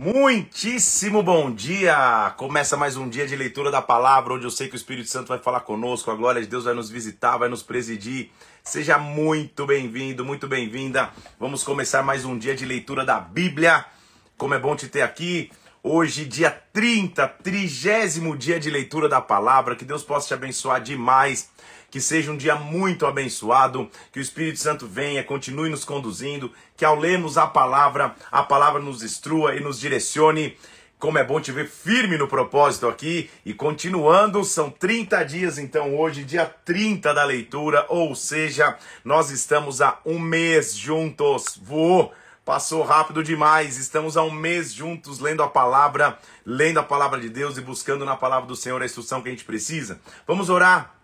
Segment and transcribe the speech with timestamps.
[0.00, 2.32] Muitíssimo bom dia!
[2.36, 5.26] Começa mais um dia de leitura da palavra, onde eu sei que o Espírito Santo
[5.26, 8.30] vai falar conosco, a glória de Deus vai nos visitar, vai nos presidir.
[8.62, 11.10] Seja muito bem-vindo, muito bem-vinda.
[11.36, 13.84] Vamos começar mais um dia de leitura da Bíblia.
[14.36, 15.50] Como é bom te ter aqui.
[15.90, 19.74] Hoje, dia 30, trigésimo dia de leitura da palavra.
[19.74, 21.48] Que Deus possa te abençoar demais
[21.90, 26.84] que seja um dia muito abençoado, que o Espírito Santo venha, continue nos conduzindo, que
[26.84, 30.58] ao lermos a palavra, a palavra nos instrua e nos direcione.
[30.98, 35.96] Como é bom te ver firme no propósito aqui e continuando, são 30 dias então
[35.96, 41.58] hoje, dia 30 da leitura, ou seja, nós estamos há um mês juntos.
[41.62, 42.12] Voou!
[42.48, 43.76] Passou rápido demais.
[43.76, 48.06] Estamos há um mês juntos lendo a palavra, lendo a palavra de Deus e buscando
[48.06, 50.00] na palavra do Senhor a instrução que a gente precisa.
[50.26, 50.94] Vamos orar.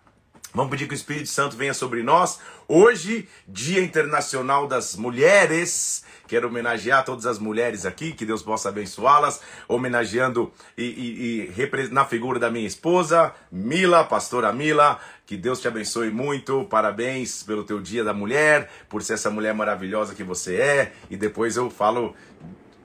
[0.55, 2.39] Vamos pedir que o Espírito Santo venha sobre nós.
[2.67, 6.03] Hoje, Dia Internacional das Mulheres.
[6.27, 12.05] Quero homenagear todas as mulheres aqui, que Deus possa abençoá-las, homenageando e, e, e, na
[12.05, 14.97] figura da minha esposa, Mila, pastora Mila.
[15.25, 16.65] Que Deus te abençoe muito.
[16.65, 20.93] Parabéns pelo teu Dia da Mulher, por ser essa mulher maravilhosa que você é.
[21.09, 22.15] E depois eu falo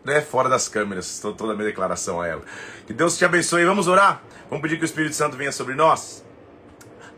[0.05, 2.43] né, fora das câmeras, toda a minha declaração a ela.
[2.87, 3.65] Que Deus te abençoe.
[3.65, 4.23] Vamos orar?
[4.49, 6.25] Vamos pedir que o Espírito Santo venha sobre nós.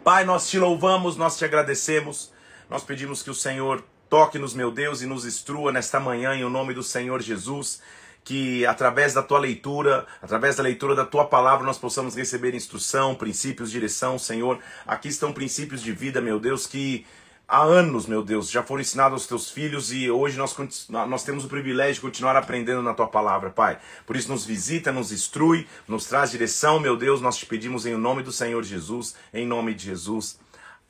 [0.03, 2.33] Pai, nós te louvamos, nós te agradecemos,
[2.69, 6.51] nós pedimos que o Senhor toque-nos, meu Deus, e nos instrua nesta manhã em o
[6.51, 7.81] nome do Senhor Jesus.
[8.25, 13.15] Que através da tua leitura, através da leitura da tua palavra, nós possamos receber instrução,
[13.15, 14.59] princípios, direção, Senhor.
[14.87, 17.05] Aqui estão princípios de vida, meu Deus, que
[17.53, 20.57] há anos, meu Deus, já foram ensinados aos teus filhos e hoje nós,
[20.89, 23.79] nós temos o privilégio de continuar aprendendo na tua palavra, Pai.
[24.07, 27.21] Por isso, nos visita, nos instrui, nos traz direção, meu Deus.
[27.21, 30.39] Nós te pedimos em nome do Senhor Jesus, em nome de Jesus.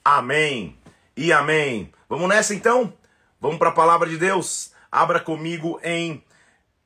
[0.05, 0.77] Amém
[1.17, 1.93] e amém.
[2.09, 2.93] Vamos nessa então?
[3.41, 4.73] Vamos para a palavra de Deus.
[4.91, 6.23] Abra comigo em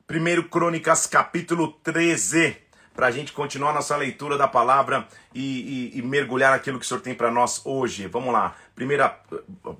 [0.09, 2.55] 1 Crônicas, capítulo 13
[2.95, 5.05] para a gente continuar nossa leitura da palavra
[5.35, 8.07] e, e, e mergulhar naquilo que o Senhor tem para nós hoje.
[8.07, 8.55] Vamos lá.
[8.73, 9.19] Primeira,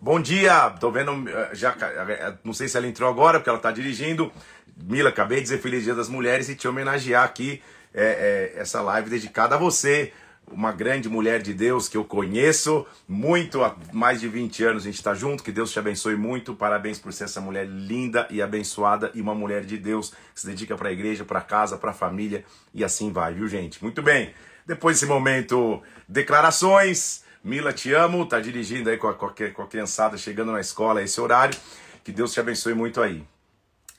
[0.01, 0.69] bom dia.
[0.71, 4.29] Tô vendo, eh, já eh, não sei se ela entrou agora porque ela está dirigindo.
[4.75, 7.63] Mila, acabei de dizer Feliz Dia das Mulheres e te homenagear aqui
[7.93, 10.11] é, é, essa live dedicada a você
[10.51, 14.83] uma grande mulher de Deus que eu conheço muito há mais de 20 anos.
[14.83, 15.43] A gente está junto.
[15.43, 16.55] Que Deus te abençoe muito.
[16.55, 20.47] Parabéns por ser essa mulher linda e abençoada e uma mulher de Deus que se
[20.47, 23.83] dedica para a igreja, para casa, para a família e assim vai, viu, gente?
[23.83, 24.33] Muito bem.
[24.65, 27.23] Depois desse momento, declarações.
[27.43, 28.25] Mila, te amo.
[28.25, 31.19] Tá dirigindo aí com a, com a, com a criançada chegando na escola a esse
[31.19, 31.57] horário.
[32.03, 33.23] Que Deus te abençoe muito aí.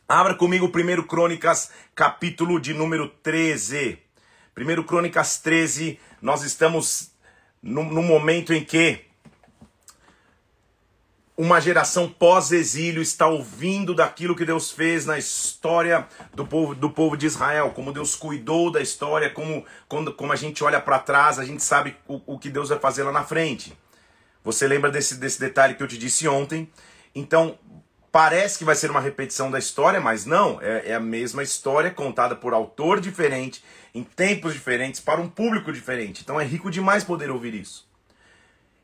[0.08, 4.07] Abra comigo primeiro Crônicas, capítulo de número 13.
[4.58, 7.12] Primeiro Crônicas 13, nós estamos
[7.62, 9.04] no, no momento em que
[11.36, 17.16] uma geração pós-exílio está ouvindo daquilo que Deus fez na história do povo, do povo
[17.16, 21.38] de Israel, como Deus cuidou da história, como, quando, como a gente olha para trás,
[21.38, 23.78] a gente sabe o, o que Deus vai fazer lá na frente.
[24.42, 26.69] Você lembra desse, desse detalhe que eu te disse ontem?
[27.14, 27.56] Então,
[28.10, 31.91] parece que vai ser uma repetição da história, mas não, é, é a mesma história
[31.91, 33.62] contada por autor diferente,
[33.94, 36.22] em tempos diferentes, para um público diferente.
[36.22, 37.88] Então é rico demais poder ouvir isso.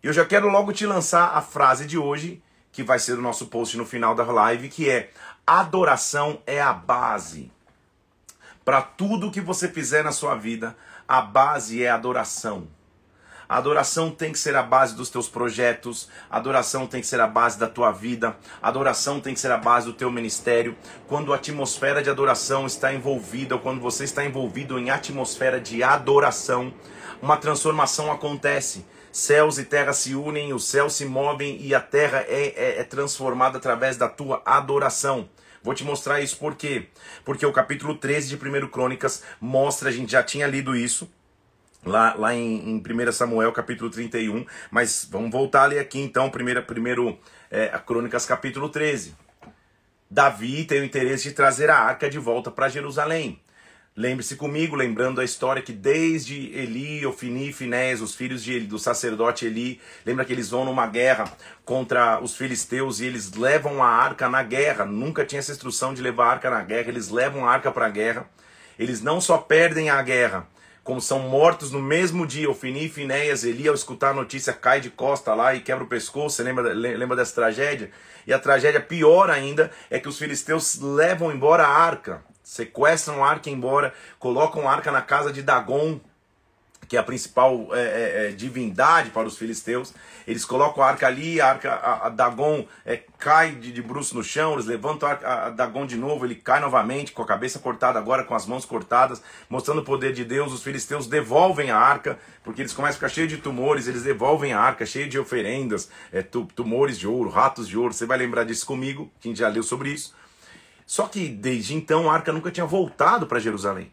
[0.03, 3.47] Eu já quero logo te lançar a frase de hoje, que vai ser o nosso
[3.47, 5.11] post no final da live, que é:
[5.47, 7.51] adoração é a base.
[8.65, 12.67] Para tudo que você fizer na sua vida, a base é adoração.
[13.49, 17.21] A adoração tem que ser a base dos teus projetos, a adoração tem que ser
[17.21, 20.77] a base da tua vida, a adoração tem que ser a base do teu ministério.
[21.07, 25.83] Quando a atmosfera de adoração está envolvida, ou quando você está envolvido em atmosfera de
[25.83, 26.73] adoração,
[27.21, 28.85] uma transformação acontece.
[29.13, 32.85] Céus e terra se unem, os céus se movem e a terra é, é, é
[32.85, 35.29] transformada através da tua adoração.
[35.63, 36.89] Vou te mostrar isso por quê?
[37.25, 41.09] Porque o capítulo 13 de 1 Crônicas mostra, a gente já tinha lido isso,
[41.85, 46.63] lá, lá em, em 1 Samuel capítulo 31, mas vamos voltar ali aqui então, primeiro,
[46.63, 47.19] primeiro
[47.51, 49.15] é, Crônicas capítulo 13.
[50.11, 53.41] Davi tem o interesse de trazer a arca de volta para Jerusalém.
[53.97, 58.77] Lembre-se comigo, lembrando a história que desde Eli, Ofini e Finés, os filhos de, do
[58.77, 61.33] sacerdote Eli, lembra que eles vão numa guerra
[61.65, 64.85] contra os filisteus e eles levam a arca na guerra.
[64.85, 67.87] Nunca tinha essa instrução de levar a arca na guerra, eles levam a arca para
[67.87, 68.29] a guerra.
[68.77, 70.49] Eles não só perdem a guerra,
[70.85, 74.83] como são mortos no mesmo dia, Ofini e Finéias, Eli, ao escutar a notícia, cai
[74.83, 76.37] de costa lá e quebra o pescoço.
[76.37, 77.91] Você lembra, lembra dessa tragédia?
[78.27, 83.31] E a tragédia pior ainda é que os filisteus levam embora a arca, sequestram a
[83.31, 85.99] arca embora, colocam a arca na casa de Dagon.
[86.89, 89.93] Que é a principal é, é, é, divindade para os filisteus.
[90.27, 94.15] Eles colocam a arca ali, a arca, a, a Dagon é, cai de, de bruço
[94.15, 97.59] no chão, eles levantam a, a, Dagon de novo, ele cai novamente, com a cabeça
[97.59, 100.53] cortada agora, com as mãos cortadas, mostrando o poder de Deus.
[100.53, 104.53] Os filisteus devolvem a arca, porque eles começam a ficar cheios de tumores, eles devolvem
[104.53, 107.93] a arca, cheio de oferendas, é, tumores de ouro, ratos de ouro.
[107.93, 110.15] Você vai lembrar disso comigo, quem já leu sobre isso.
[110.87, 113.93] Só que desde então a arca nunca tinha voltado para Jerusalém.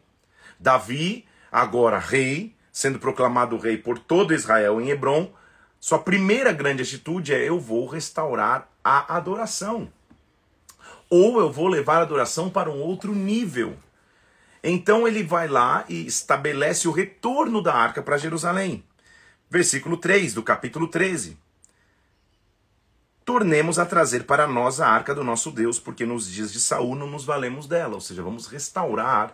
[0.60, 5.31] Davi, agora rei, sendo proclamado rei por todo Israel em Hebron,
[5.79, 9.91] sua primeira grande atitude é: eu vou restaurar a adoração.
[11.09, 13.75] Ou eu vou levar a adoração para um outro nível.
[14.63, 18.83] Então ele vai lá e estabelece o retorno da arca para Jerusalém.
[19.50, 21.38] Versículo 3 do capítulo 13.
[23.25, 26.95] Tornemos a trazer para nós a arca do nosso Deus, porque nos dias de Saul
[26.95, 29.33] não nos valemos dela, ou seja, vamos restaurar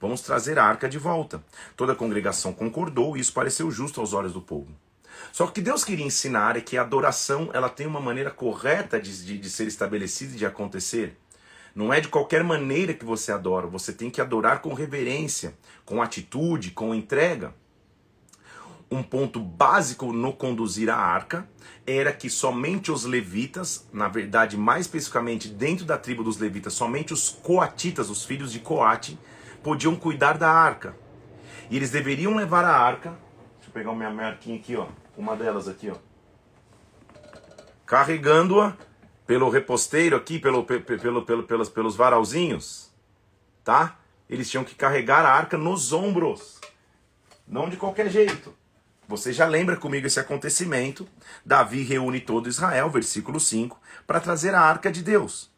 [0.00, 1.44] Vamos trazer a arca de volta.
[1.76, 4.74] Toda a congregação concordou e isso pareceu justo aos olhos do povo.
[5.30, 9.24] Só que Deus queria ensinar é que a adoração ela tem uma maneira correta de,
[9.24, 11.18] de, de ser estabelecida e de acontecer.
[11.74, 15.54] Não é de qualquer maneira que você adora, você tem que adorar com reverência,
[15.84, 17.54] com atitude, com entrega.
[18.90, 21.48] Um ponto básico no conduzir a arca
[21.86, 27.12] era que somente os levitas, na verdade, mais especificamente dentro da tribo dos levitas, somente
[27.12, 29.16] os coatitas, os filhos de Coate,
[29.62, 30.94] podiam cuidar da arca.
[31.70, 33.10] E eles deveriam levar a arca.
[33.56, 34.86] Deixa eu pegar minha marquinha aqui, ó.
[35.16, 35.96] Uma delas aqui, ó.
[37.86, 38.76] Carregando-a
[39.26, 42.92] pelo reposteiro aqui, pelo, pelo, pelo, pelos, pelos varalzinhos,
[43.62, 43.96] tá?
[44.28, 46.60] Eles tinham que carregar a arca nos ombros.
[47.46, 48.54] Não de qualquer jeito.
[49.06, 51.06] Você já lembra comigo esse acontecimento?
[51.44, 55.50] Davi reúne todo Israel, versículo 5, para trazer a arca de Deus.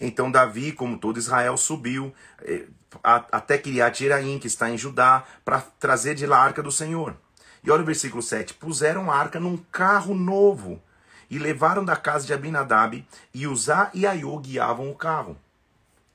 [0.00, 2.66] Então Davi, como todo Israel, subiu, eh,
[3.02, 7.16] até Kiriat Jearim, que está em Judá, para trazer de lá a arca do Senhor.
[7.62, 8.54] E olha o versículo 7.
[8.54, 10.82] Puseram a arca num carro novo
[11.30, 15.36] e levaram da casa de Abinadab e Uzá e Aiô guiavam o carro.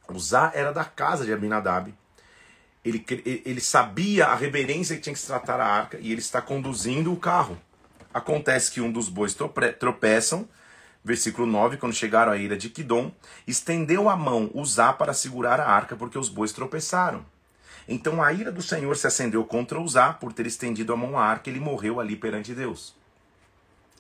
[0.10, 1.94] Uzá era da casa de Abinadab.
[2.83, 3.04] Ele,
[3.44, 7.12] ele sabia a reverência que tinha que se tratar a arca e ele está conduzindo
[7.12, 7.60] o carro.
[8.13, 9.36] Acontece que um dos bois
[9.80, 10.48] tropeçam
[11.05, 13.11] Versículo 9: Quando chegaram à ira de Quidom,
[13.45, 17.23] estendeu a mão Uzá para segurar a arca, porque os bois tropeçaram.
[17.87, 21.23] Então a ira do Senhor se acendeu contra Uzá por ter estendido a mão à
[21.23, 22.95] arca, ele morreu ali perante Deus.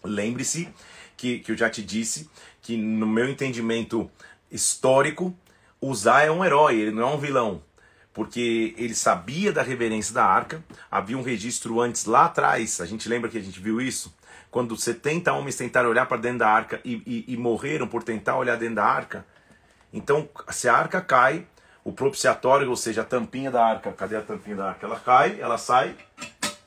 [0.03, 0.67] Lembre-se
[1.15, 2.27] que, que eu já te disse
[2.59, 4.09] que, no meu entendimento
[4.49, 5.37] histórico,
[5.79, 7.61] Uzá é um herói, ele não é um vilão
[8.15, 10.63] porque ele sabia da reverência da arca.
[10.89, 14.15] Havia um registro antes lá atrás, a gente lembra que a gente viu isso,
[14.55, 18.37] quando 70 homens tentaram olhar para dentro da arca e, e, e, morreram por tentar
[18.37, 19.25] olhar dentro da arca.
[19.91, 21.45] Então, se a arca cai,
[21.83, 24.85] o propiciatório, ou seja, a tampinha da arca, cadê a tampinha da arca?
[24.85, 25.93] Ela cai, ela sai.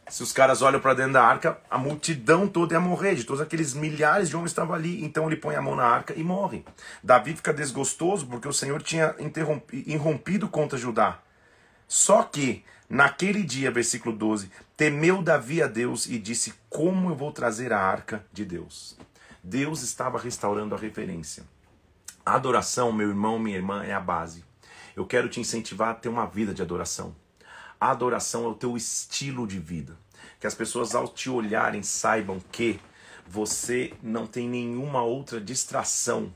[0.06, 3.40] Se os caras olham para dentro da arca, a multidão toda ia morrer, de todos
[3.40, 5.02] aqueles milhares de homens estavam ali.
[5.02, 6.66] Então ele põe a mão na arca e morre.
[7.02, 9.14] Davi fica desgostoso porque o Senhor tinha
[9.86, 11.20] irrompido contra Judá.
[11.86, 17.32] Só que Naquele dia, versículo 12, temeu Davi a Deus e disse: Como eu vou
[17.32, 18.96] trazer a arca de Deus?
[19.42, 21.42] Deus estava restaurando a referência.
[22.24, 24.44] A adoração, meu irmão, minha irmã, é a base.
[24.94, 27.14] Eu quero te incentivar a ter uma vida de adoração.
[27.80, 29.96] A adoração é o teu estilo de vida.
[30.38, 32.78] Que as pessoas, ao te olharem, saibam que
[33.26, 36.32] você não tem nenhuma outra distração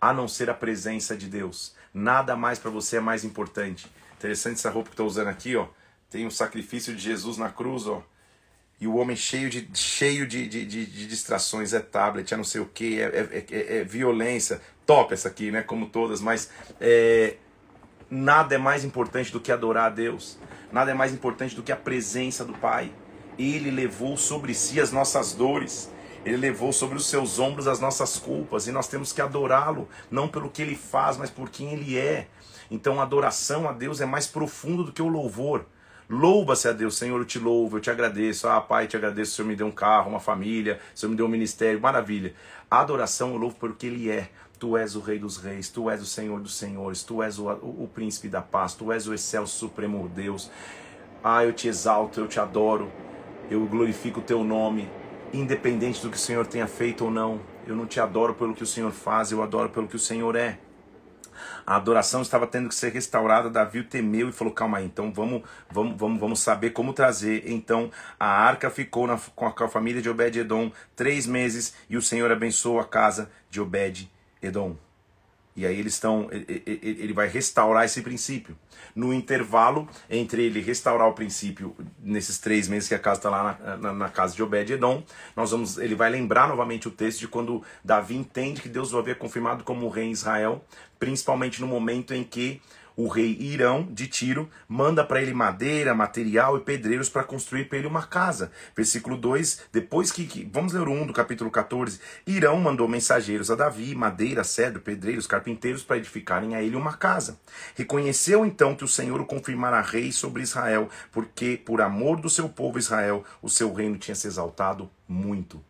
[0.00, 1.74] a não ser a presença de Deus.
[1.94, 3.90] Nada mais para você é mais importante.
[4.16, 5.68] Interessante essa roupa que estou usando aqui, ó.
[6.10, 8.02] Tem o sacrifício de Jesus na cruz, ó.
[8.80, 12.44] E o homem cheio de, cheio de, de, de, de distrações, é tablet, é não
[12.44, 14.60] sei o que, é, é, é, é, violência.
[14.86, 15.62] Top essa aqui, né?
[15.62, 17.36] Como todas, mas é,
[18.10, 20.38] nada é mais importante do que adorar a Deus.
[20.72, 22.90] Nada é mais importante do que a presença do Pai.
[23.38, 25.90] Ele levou sobre si as nossas dores.
[26.24, 30.28] Ele levou sobre os seus ombros as nossas culpas e nós temos que adorá-lo, não
[30.28, 32.28] pelo que ele faz, mas por quem ele é.
[32.70, 35.66] Então a adoração a Deus é mais profundo do que o louvor.
[36.12, 38.48] Louva-se a Deus, Senhor, eu te louvo, eu te agradeço.
[38.48, 41.16] Ah, Pai, te agradeço, o Senhor me deu um carro, uma família, o Senhor me
[41.16, 42.34] deu um ministério, maravilha.
[42.68, 44.28] A adoração eu louvo porque Ele é.
[44.58, 47.48] Tu és o Rei dos Reis, Tu és o Senhor dos Senhores, Tu és o,
[47.48, 50.50] o, o Príncipe da Paz, Tu és o Excelso Supremo Deus.
[51.22, 52.90] Ah, eu te exalto, eu te adoro,
[53.48, 54.90] eu glorifico o Teu nome,
[55.32, 57.40] independente do que o Senhor tenha feito ou não.
[57.64, 60.34] Eu não te adoro pelo que o Senhor faz, eu adoro pelo que o Senhor
[60.34, 60.58] é.
[61.66, 63.50] A adoração estava tendo que ser restaurada.
[63.50, 67.50] Davi temeu e falou: calma aí, então vamos, vamos, vamos, vamos saber como trazer.
[67.50, 71.96] Então a arca ficou na, com, a, com a família de Obed-Edom três meses e
[71.96, 74.76] o Senhor abençoou a casa de Obed-Edom.
[75.60, 78.56] E aí eles estão, ele vai restaurar esse princípio.
[78.94, 83.76] No intervalo entre ele restaurar o princípio nesses três meses que a casa está lá
[83.78, 85.02] na, na, casa de Obed-edom,
[85.36, 88.98] nós vamos, ele vai lembrar novamente o texto de quando Davi entende que Deus o
[88.98, 90.64] havia confirmado como rei em Israel,
[90.98, 92.62] principalmente no momento em que
[93.00, 97.78] o rei Irão de Tiro manda para ele madeira, material e pedreiros para construir para
[97.78, 98.52] ele uma casa.
[98.76, 103.50] Versículo 2, depois que, que, vamos ler o 1 do capítulo 14, Irão mandou mensageiros
[103.50, 107.40] a Davi, madeira, cedro, pedreiros, carpinteiros para edificarem a ele uma casa.
[107.74, 112.50] Reconheceu então que o Senhor o confirmara rei sobre Israel, porque por amor do seu
[112.50, 115.69] povo Israel, o seu reino tinha se exaltado muito.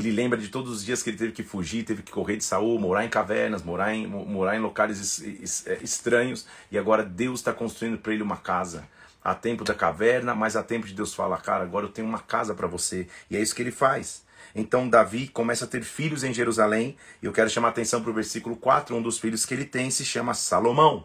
[0.00, 2.44] Ele lembra de todos os dias que ele teve que fugir, teve que correr de
[2.44, 5.22] Saul, morar em cavernas, morar em, morar em locais
[5.66, 8.88] é, estranhos, e agora Deus está construindo para ele uma casa.
[9.22, 12.20] Há tempo da caverna, mas há tempo de Deus falar, cara, agora eu tenho uma
[12.20, 13.06] casa para você.
[13.30, 14.24] E é isso que ele faz.
[14.54, 18.10] Então Davi começa a ter filhos em Jerusalém, e eu quero chamar a atenção para
[18.10, 21.04] o versículo 4, um dos filhos que ele tem se chama Salomão.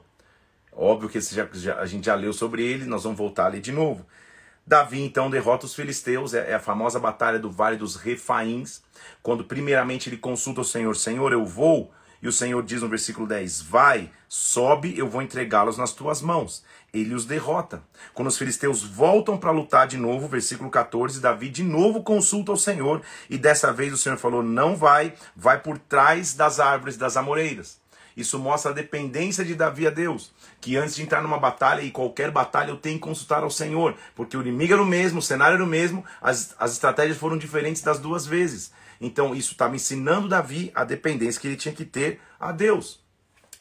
[0.71, 3.73] Óbvio que já, já, a gente já leu sobre ele, nós vamos voltar ali de
[3.73, 4.05] novo.
[4.67, 8.81] Davi então derrota os filisteus, é, é a famosa batalha do Vale dos Refaíns,
[9.21, 11.93] quando primeiramente ele consulta o Senhor: Senhor, eu vou.
[12.21, 16.63] E o Senhor diz no versículo 10: Vai, sobe, eu vou entregá-los nas tuas mãos.
[16.91, 17.83] Ele os derrota.
[18.13, 22.57] Quando os filisteus voltam para lutar de novo, versículo 14, Davi de novo consulta o
[22.57, 27.15] Senhor, e dessa vez o Senhor falou: Não vai, vai por trás das árvores das
[27.15, 27.79] amoreiras.
[28.15, 30.31] Isso mostra a dependência de Davi a Deus.
[30.61, 33.95] Que antes de entrar numa batalha, e qualquer batalha, eu tenho que consultar ao Senhor.
[34.15, 37.37] Porque o inimigo era o mesmo, o cenário era o mesmo, as, as estratégias foram
[37.37, 38.71] diferentes das duas vezes.
[38.99, 43.04] Então isso estava ensinando Davi a dependência que ele tinha que ter a Deus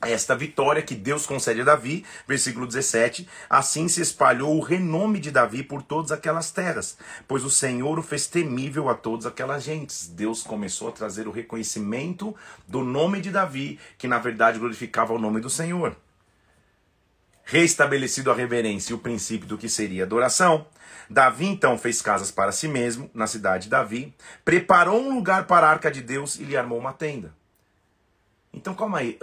[0.07, 5.31] esta vitória que Deus concede a Davi, versículo 17, assim se espalhou o renome de
[5.31, 6.97] Davi por todas aquelas terras,
[7.27, 10.07] pois o Senhor o fez temível a todas aquelas gentes.
[10.07, 12.35] Deus começou a trazer o reconhecimento
[12.67, 15.97] do nome de Davi, que na verdade glorificava o nome do Senhor.
[17.45, 20.67] Restabelecido a reverência e o princípio do que seria adoração,
[21.09, 25.67] Davi então fez casas para si mesmo, na cidade de Davi, preparou um lugar para
[25.67, 27.35] a arca de Deus e lhe armou uma tenda.
[28.57, 29.19] Então calma aí,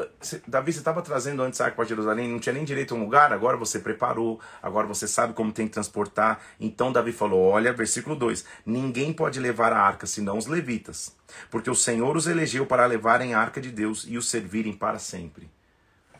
[0.45, 2.99] Davi, você estava trazendo antes a arca para Jerusalém, não tinha nem direito a um
[2.99, 6.41] lugar, agora você preparou, agora você sabe como tem que transportar.
[6.59, 11.15] Então Davi falou: olha, versículo 2: ninguém pode levar a arca senão os levitas,
[11.49, 14.99] porque o Senhor os elegeu para levarem a arca de Deus e os servirem para
[14.99, 15.49] sempre.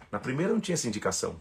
[0.09, 1.35] Na primeira não tinha essa indicação.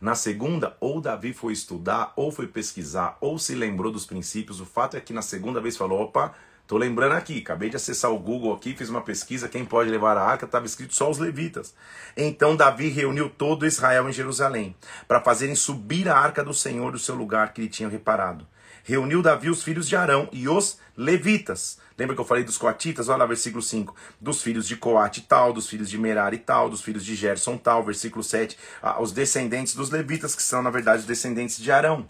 [0.00, 4.60] Na segunda, ou Davi foi estudar, ou foi pesquisar, ou se lembrou dos princípios.
[4.60, 6.34] O fato é que na segunda vez falou: opa,
[6.68, 10.18] Tô lembrando aqui, acabei de acessar o Google aqui, fiz uma pesquisa, quem pode levar
[10.18, 11.74] a arca, estava escrito só os levitas.
[12.14, 14.76] Então Davi reuniu todo Israel em Jerusalém,
[15.08, 18.46] para fazerem subir a arca do Senhor do seu lugar que lhe tinham reparado.
[18.84, 21.78] Reuniu Davi os filhos de Arão e os levitas.
[21.98, 23.08] Lembra que eu falei dos coatitas?
[23.08, 23.96] Olha lá, versículo 5.
[24.20, 27.82] Dos filhos de Coate tal, dos filhos de Merari tal, dos filhos de Gerson tal,
[27.82, 28.58] versículo 7.
[28.82, 32.06] Ah, os descendentes dos levitas, que são, na verdade, os descendentes de Arão.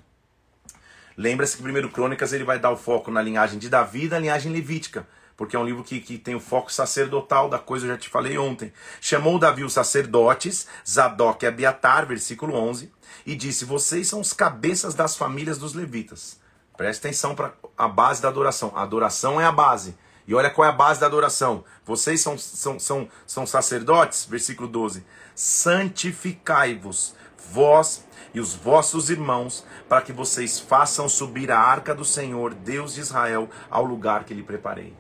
[1.19, 4.21] Lembra-se que primeiro Crônicas ele vai dar o foco na linhagem de Davi e na
[4.21, 5.05] linhagem levítica,
[5.37, 8.09] porque é um livro que, que tem o foco sacerdotal da coisa, eu já te
[8.09, 8.73] falei ontem.
[9.01, 12.93] Chamou Davi os sacerdotes, Zadok e Abiatar, versículo 11,
[13.27, 16.39] e disse: Vocês são os cabeças das famílias dos levitas.
[16.77, 18.71] Preste atenção para a base da adoração.
[18.77, 19.99] A adoração é a base.
[20.25, 21.65] E olha qual é a base da adoração.
[21.85, 25.05] Vocês são, são, são, são sacerdotes, versículo 12.
[25.35, 27.17] Santificai-vos,
[27.51, 32.95] vós e os vossos irmãos, para que vocês façam subir a arca do Senhor, Deus
[32.95, 34.95] de Israel, ao lugar que lhe preparei.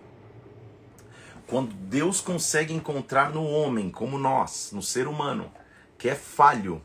[1.46, 5.50] Quando Deus consegue encontrar no homem, como nós, no ser humano,
[5.96, 6.82] que é falho,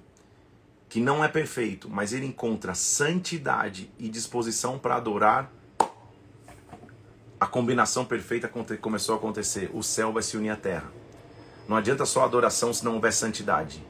[0.88, 5.51] que não é perfeito, mas ele encontra santidade e disposição para adorar,
[7.39, 9.69] a combinação perfeita começou a acontecer.
[9.73, 10.89] O céu vai se unir à terra.
[11.67, 13.85] Não adianta só adoração se não houver santidade.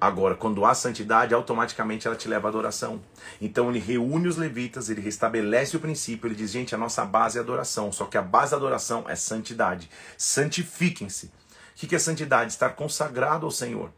[0.00, 3.00] Agora, quando há santidade, automaticamente ela te leva à adoração.
[3.40, 7.36] Então ele reúne os levitas, ele restabelece o princípio, ele diz: gente, a nossa base
[7.36, 9.90] é adoração, só que a base da adoração é santidade.
[10.16, 11.26] Santifiquem-se.
[11.26, 12.52] O que é santidade?
[12.52, 13.90] Estar consagrado ao Senhor.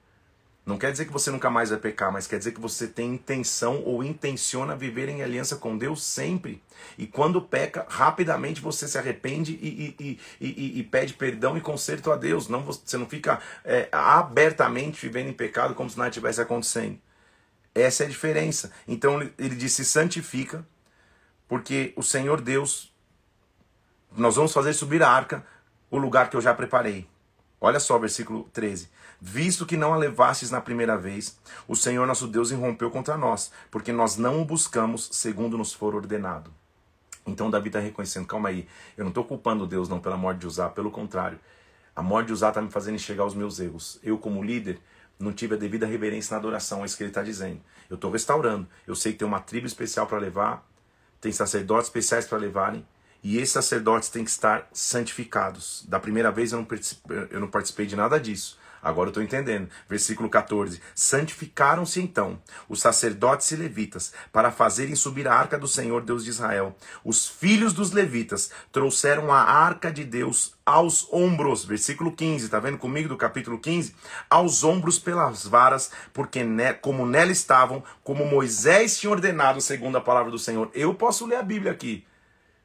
[0.64, 3.14] Não quer dizer que você nunca mais vai pecar, mas quer dizer que você tem
[3.14, 6.62] intenção ou intenciona viver em aliança com Deus sempre.
[6.98, 12.12] E quando peca, rapidamente você se arrepende e, e, e, e pede perdão e conserto
[12.12, 12.46] a Deus.
[12.46, 16.98] Não, você não fica é, abertamente vivendo em pecado como se nada estivesse acontecendo.
[17.74, 18.70] Essa é a diferença.
[18.86, 20.66] Então ele disse: santifica,
[21.48, 22.94] porque o Senhor Deus,
[24.16, 25.44] nós vamos fazer subir a arca,
[25.90, 27.08] o lugar que eu já preparei.
[27.60, 28.88] Olha só, versículo 13.
[29.20, 33.52] Visto que não a levastes na primeira vez, o Senhor nosso Deus irrompeu contra nós,
[33.70, 36.50] porque nós não o buscamos segundo nos for ordenado.
[37.26, 40.46] Então Davi está reconhecendo, calma aí, eu não estou culpando Deus não pela morte de
[40.46, 41.38] usar, pelo contrário.
[41.94, 43.98] A morte de Uzá está me fazendo enxergar os meus erros.
[44.02, 44.80] Eu, como líder,
[45.18, 47.60] não tive a devida reverência na adoração, é isso que ele está dizendo.
[47.90, 48.66] Eu estou restaurando.
[48.86, 50.66] Eu sei que tem uma tribo especial para levar,
[51.20, 52.86] tem sacerdotes especiais para levarem,
[53.22, 55.84] e esses sacerdotes têm que estar santificados.
[55.86, 56.66] Da primeira vez eu não
[57.30, 58.58] eu não participei de nada disso.
[58.82, 59.68] Agora eu estou entendendo.
[59.88, 60.80] Versículo 14.
[60.94, 66.30] Santificaram-se então os sacerdotes e levitas para fazerem subir a arca do Senhor Deus de
[66.30, 66.76] Israel.
[67.04, 71.64] Os filhos dos levitas trouxeram a arca de Deus aos ombros.
[71.64, 72.44] Versículo 15.
[72.44, 73.94] Está vendo comigo do capítulo 15?
[74.28, 80.00] Aos ombros pelas varas, porque ne, como nela estavam, como Moisés tinha ordenado, segundo a
[80.00, 80.70] palavra do Senhor.
[80.74, 82.04] Eu posso ler a Bíblia aqui.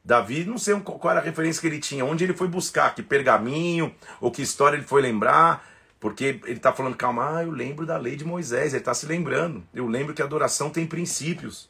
[0.05, 3.01] Davi, não sei qual era a referência que ele tinha, onde ele foi buscar, que
[3.01, 5.65] pergaminho, ou que história ele foi lembrar.
[5.99, 9.05] Porque ele está falando, calma, ah, eu lembro da lei de Moisés, ele está se
[9.05, 9.63] lembrando.
[9.73, 11.69] Eu lembro que a adoração tem princípios.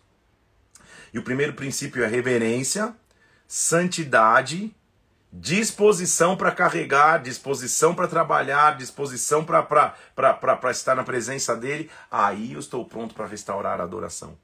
[1.13, 2.93] E o primeiro princípio é reverência,
[3.47, 4.75] santidade,
[5.31, 11.89] disposição para carregar, disposição para trabalhar, disposição para estar na presença dele.
[12.09, 14.37] Aí eu estou pronto para restaurar a adoração.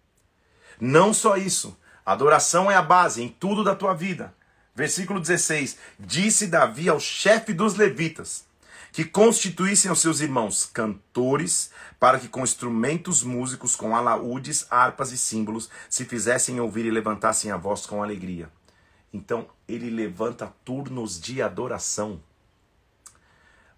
[0.79, 4.33] Não só isso, adoração é a base em tudo da tua vida.
[4.73, 8.49] Versículo 16: Disse Davi ao chefe dos levitas
[8.91, 15.17] que constituíssem aos seus irmãos cantores, para que com instrumentos músicos, com alaúdes, harpas e
[15.17, 18.49] símbolos, se fizessem ouvir e levantassem a voz com alegria.
[19.13, 22.21] Então ele levanta turnos de adoração.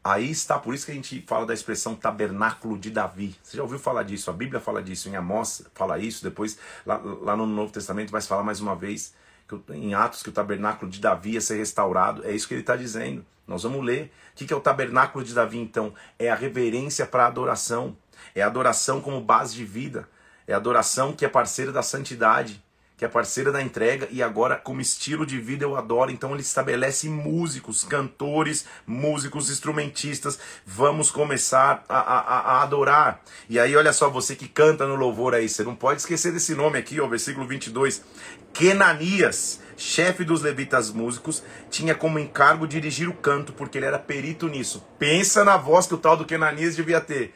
[0.04, 3.38] Aí está, por isso que a gente fala da expressão tabernáculo de Davi.
[3.42, 4.30] Você já ouviu falar disso?
[4.30, 8.22] A Bíblia fala disso, em Amós fala isso, depois lá, lá no Novo Testamento vai
[8.22, 9.14] falar mais uma vez,
[9.70, 12.26] em Atos, que o tabernáculo de Davi ia ser restaurado.
[12.26, 13.26] É isso que ele está dizendo.
[13.48, 14.12] Nós vamos ler.
[14.34, 15.94] O que é o tabernáculo de Davi, então?
[16.18, 17.96] É a reverência para a adoração.
[18.34, 20.08] É a adoração como base de vida.
[20.48, 22.64] É a adoração que é parceira da santidade,
[23.04, 26.10] que é parceira da entrega e agora, como estilo de vida, eu adoro.
[26.10, 30.40] Então, ele estabelece músicos, cantores, músicos, instrumentistas.
[30.66, 33.22] Vamos começar a, a, a adorar.
[33.50, 36.56] E aí, olha só, você que canta no louvor aí, você não pode esquecer desse
[36.56, 38.02] nome aqui, ó, versículo 22.
[38.54, 44.48] Kenanias chefe dos levitas músicos, tinha como encargo dirigir o canto, porque ele era perito
[44.48, 44.88] nisso.
[44.98, 47.34] Pensa na voz que o tal do Kenanias devia ter.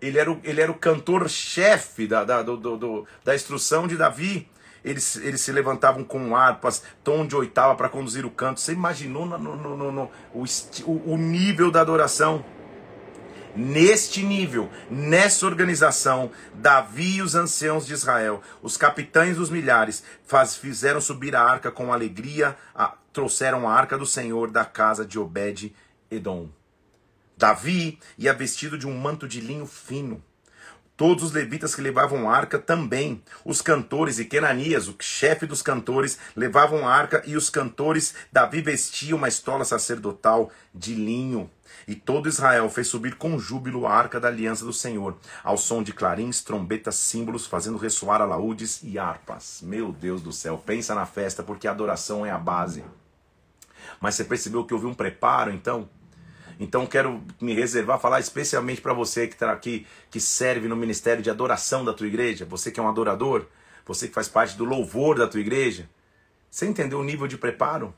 [0.00, 4.48] Ele era o, ele era o cantor-chefe da, da, do, do, da instrução de Davi.
[4.84, 8.60] Eles, eles se levantavam com harpas, tom de oitava para conduzir o canto.
[8.60, 12.44] Você imaginou no, no, no, o, o nível da adoração?
[13.56, 20.56] Neste nível, nessa organização, Davi e os anciãos de Israel, os capitães dos milhares, faz,
[20.56, 25.20] fizeram subir a arca com alegria, a, trouxeram a arca do Senhor da casa de
[25.20, 26.48] Obed-Edom.
[27.36, 30.22] Davi ia vestido de um manto de linho fino.
[30.96, 33.20] Todos os levitas que levavam a arca também.
[33.44, 38.60] Os cantores e Kenanias, o chefe dos cantores, levavam a arca e os cantores, Davi
[38.60, 41.50] vestia uma estola sacerdotal de linho.
[41.88, 45.82] E todo Israel fez subir com júbilo a arca da aliança do Senhor, ao som
[45.82, 49.60] de clarins, trombetas, símbolos, fazendo ressoar alaúdes e harpas.
[49.62, 52.84] Meu Deus do céu, pensa na festa, porque a adoração é a base.
[54.00, 55.88] Mas você percebeu que houve um preparo, então?
[56.58, 61.22] Então quero me reservar falar especialmente para você que está aqui, que serve no ministério
[61.22, 63.46] de adoração da tua igreja, você que é um adorador,
[63.84, 65.88] você que faz parte do louvor da tua igreja.
[66.50, 67.94] Você entendeu o nível de preparo?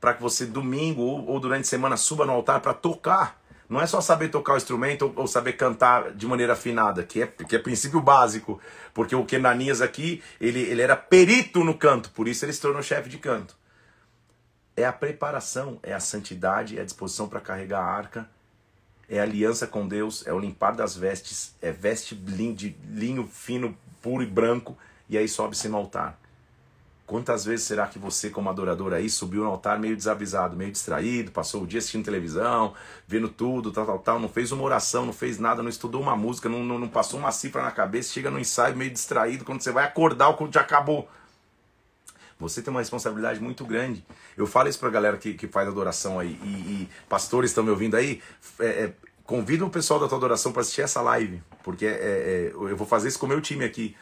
[0.00, 3.40] para que você domingo ou, ou, durante a semana suba no altar para tocar.
[3.68, 7.26] Não é só saber tocar o instrumento ou, saber cantar de maneira afinada, que é,
[7.26, 8.60] que é princípio básico.
[8.94, 12.82] Porque o Kenanias aqui, ele, ele era perito no canto, por isso ele se tornou
[12.82, 13.56] chefe de canto.
[14.76, 18.28] É a preparação, é a santidade, é a disposição para carregar a arca,
[19.08, 23.76] é a aliança com Deus, é o limpar das vestes, é veste de linho fino,
[24.02, 24.76] puro e branco,
[25.08, 26.18] e aí sobe-se no altar.
[27.06, 31.30] Quantas vezes será que você, como adorador aí, subiu no altar meio desavisado, meio distraído,
[31.30, 32.74] passou o dia assistindo televisão,
[33.06, 36.16] vendo tudo, tal, tal, tal, não fez uma oração, não fez nada, não estudou uma
[36.16, 39.62] música, não, não, não passou uma cifra na cabeça, chega no ensaio meio distraído, quando
[39.62, 41.08] você vai acordar, o culto já acabou.
[42.38, 44.04] Você tem uma responsabilidade muito grande.
[44.36, 47.70] Eu falo isso pra galera que, que faz adoração aí, e, e pastores estão me
[47.70, 48.20] ouvindo aí,
[48.60, 48.92] é, é,
[49.24, 52.86] convida o pessoal da tua adoração para assistir essa live, porque é, é, eu vou
[52.86, 53.96] fazer isso com o meu time aqui.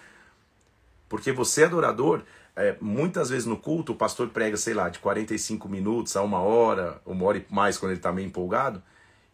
[1.09, 2.23] Porque você, é adorador,
[2.57, 6.41] é, muitas vezes no culto o pastor prega, sei lá, de 45 minutos a uma
[6.41, 8.83] hora, uma hora e mais quando ele está meio empolgado.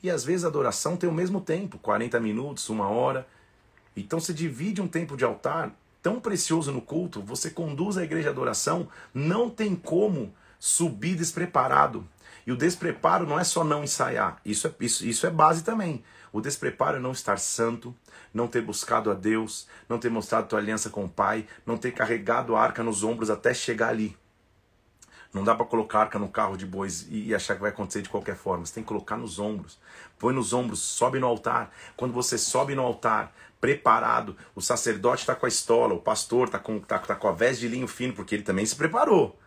[0.03, 3.27] E às vezes a adoração tem o mesmo tempo, 40 minutos, uma hora.
[3.97, 8.25] Então você divide um tempo de altar tão precioso no culto, você conduz a igreja
[8.25, 12.07] de adoração, não tem como subir despreparado.
[12.47, 16.03] E o despreparo não é só não ensaiar, isso é, isso, isso é base também.
[16.33, 17.95] O despreparo é não estar santo,
[18.33, 21.93] não ter buscado a Deus, não ter mostrado tua aliança com o Pai, não ter
[21.93, 24.17] carregado a arca nos ombros até chegar ali.
[25.33, 28.09] Não dá para colocar arca no carro de bois e achar que vai acontecer de
[28.09, 28.67] qualquer forma.
[28.67, 29.79] Você tem que colocar nos ombros.
[30.19, 31.73] Põe nos ombros, sobe no altar.
[31.97, 36.59] Quando você sobe no altar, preparado, o sacerdote está com a estola, o pastor está
[36.59, 39.39] com, tá, tá com a veste de linho fino, porque ele também se preparou.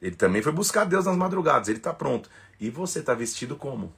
[0.00, 2.28] Ele também foi buscar Deus nas madrugadas, ele está pronto.
[2.60, 3.92] E você está vestido como?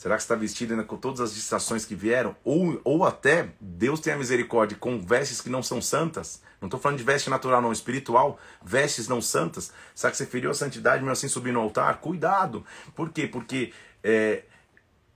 [0.00, 2.34] Será que está vestido ainda com todas as distrações que vieram?
[2.42, 6.40] Ou, ou até Deus tem a misericórdia com vestes que não são santas?
[6.58, 9.70] Não estou falando de veste natural, não, espiritual, vestes não santas.
[9.94, 12.00] Será que você feriu a santidade mesmo assim subir no altar?
[12.00, 12.64] Cuidado!
[12.94, 13.26] Por quê?
[13.26, 14.44] Porque é,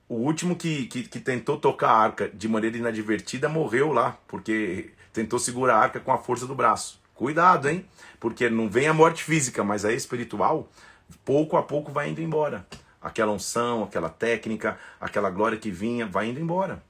[0.09, 4.93] o último que, que, que, tentou tocar a arca de maneira inadvertida morreu lá, porque
[5.13, 7.01] tentou segurar a arca com a força do braço.
[7.15, 7.87] Cuidado, hein?
[8.21, 10.69] Porque não vem a morte física, mas a espiritual,
[11.25, 12.67] pouco a pouco vai indo embora
[13.05, 16.83] aquela unção, aquela técnica, aquela glória que vinha, vai indo embora.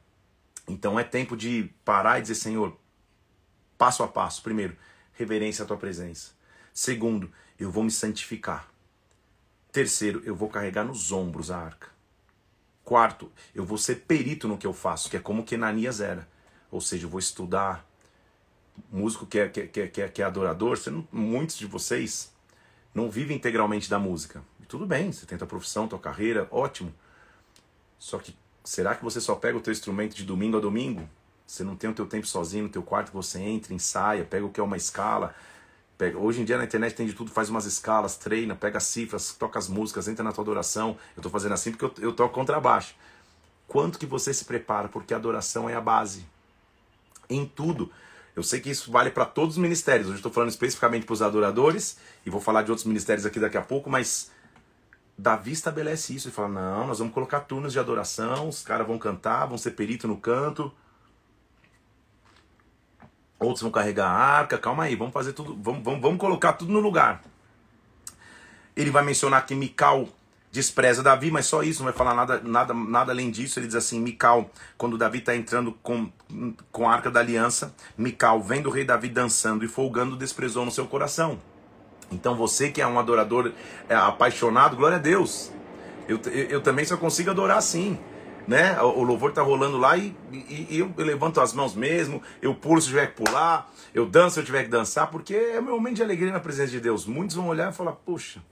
[0.69, 2.79] Então é tempo de parar e dizer, Senhor,
[3.77, 4.41] passo a passo.
[4.41, 4.77] Primeiro,
[5.13, 6.31] reverência à tua presença.
[6.73, 8.69] Segundo, eu vou me santificar.
[9.73, 11.89] Terceiro, eu vou carregar nos ombros a arca.
[12.85, 16.29] Quarto, eu vou ser perito no que eu faço, que é como que Nanias era.
[16.71, 17.89] Ou seja, eu vou estudar.
[18.91, 20.77] Músico que é, que, é, que, é, que é adorador,
[21.13, 22.33] muitos de vocês
[22.93, 24.43] não vivem integralmente da música.
[24.61, 26.93] E tudo bem, você tem tua profissão, tua carreira, ótimo.
[27.99, 31.09] Só que será que você só pega o teu instrumento de domingo a domingo?
[31.47, 34.51] Você não tem o teu tempo sozinho no teu quarto, você entra, ensaia, pega o
[34.51, 35.35] que é uma escala.
[35.97, 36.19] Pega...
[36.19, 39.33] Hoje em dia na internet tem de tudo, faz umas escalas, treina, pega as cifras,
[39.33, 40.97] toca as músicas, entra na tua adoração.
[41.17, 42.95] Eu estou fazendo assim porque eu, eu toco contrabaixo.
[43.67, 44.89] Quanto que você se prepara?
[44.89, 46.27] Porque a adoração é a base.
[47.29, 47.91] Em tudo.
[48.37, 50.09] Eu sei que isso vale para todos os ministérios.
[50.09, 53.57] Hoje estou falando especificamente para os adoradores e vou falar de outros ministérios aqui daqui
[53.57, 54.31] a pouco, mas
[55.17, 58.99] Davi estabelece isso e fala: não, nós vamos colocar turnos de adoração, os caras vão
[58.99, 60.73] cantar, vão ser perito no canto.
[63.45, 66.73] Outros vão carregar a arca, calma aí, vamos fazer tudo, vamos, vamos, vamos colocar tudo
[66.73, 67.23] no lugar.
[68.77, 70.09] Ele vai mencionar que Mical
[70.55, 73.59] despreza Davi, mas só isso, não vai falar nada, nada, nada além disso.
[73.59, 76.11] Ele diz assim: Mical, quando Davi está entrando com,
[76.71, 80.71] com a arca da aliança, Mical, vendo o rei Davi dançando e folgando, desprezou no
[80.71, 81.39] seu coração.
[82.13, 83.53] Então você que é um adorador
[83.89, 85.51] é, apaixonado, glória a Deus.
[86.09, 87.99] Eu, eu, eu, também só consigo adorar assim.
[88.47, 88.81] Né?
[88.83, 92.81] O, louvor está rolando lá e, e, e eu, levanto as mãos mesmo, eu pulo
[92.81, 95.97] se tiver que pular, eu danço se eu tiver que dançar, porque é meu momento
[95.97, 97.07] de alegria na presença de Deus.
[97.07, 98.43] Muitos vão olhar e falar, puxa,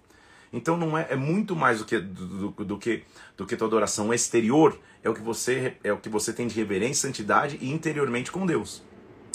[0.53, 3.03] então não é, é muito mais do que do, do, do, que
[3.37, 6.55] do que tua adoração exterior, é o que você é o que você tem de
[6.55, 8.83] reverência, santidade e interiormente com Deus.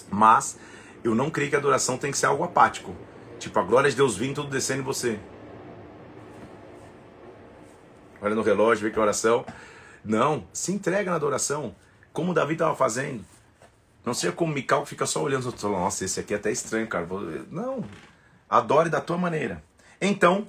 [0.09, 0.57] Mas
[1.03, 2.95] eu não creio que a adoração tem que ser algo apático.
[3.39, 5.19] Tipo, a glória de Deus vindo, tudo descendo em você.
[8.21, 9.45] Olha no relógio, vê que oração.
[10.07, 11.75] Não, se entrega na adoração,
[12.13, 13.25] como Davi estava fazendo.
[14.05, 15.63] Não seja como Mical que fica só olhando os outros.
[15.63, 17.05] Nossa, esse aqui é até estranho, cara.
[17.51, 17.83] Não,
[18.49, 19.61] adore da tua maneira.
[19.99, 20.47] Então,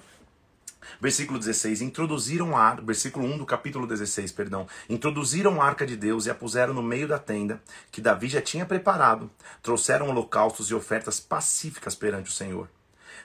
[1.01, 6.27] versículo 16, introduziram a versículo 1 do capítulo 16, perdão, introduziram a arca de Deus
[6.27, 9.29] e a puseram no meio da tenda que Davi já tinha preparado.
[9.61, 12.68] Trouxeram holocaustos e ofertas pacíficas perante o Senhor.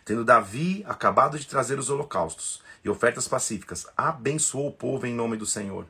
[0.03, 5.37] Tendo Davi acabado de trazer os holocaustos e ofertas pacíficas, abençoou o povo em nome
[5.37, 5.85] do Senhor.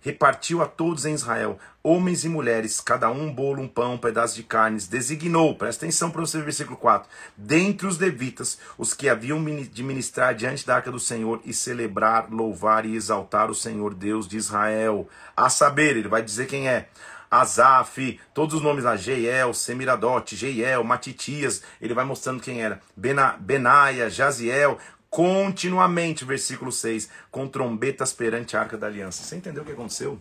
[0.00, 3.98] Repartiu a todos em Israel, homens e mulheres, cada um um bolo, um pão, um
[3.98, 4.88] pedaço de carnes.
[4.88, 10.34] Designou, presta atenção para o versículo 4, dentre os levitas, os que haviam de ministrar
[10.34, 15.08] diante da arca do Senhor e celebrar, louvar e exaltar o Senhor Deus de Israel.
[15.36, 16.88] A saber, ele vai dizer quem é.
[17.30, 23.36] Azaf, todos os nomes lá, Jeiel, Semiradote, Jeiel, Matitias, ele vai mostrando quem era, Bena,
[23.38, 24.78] Benaia, Jaziel,
[25.10, 29.22] continuamente, versículo 6, com trombetas perante a arca da aliança.
[29.22, 30.18] Você entendeu o que aconteceu?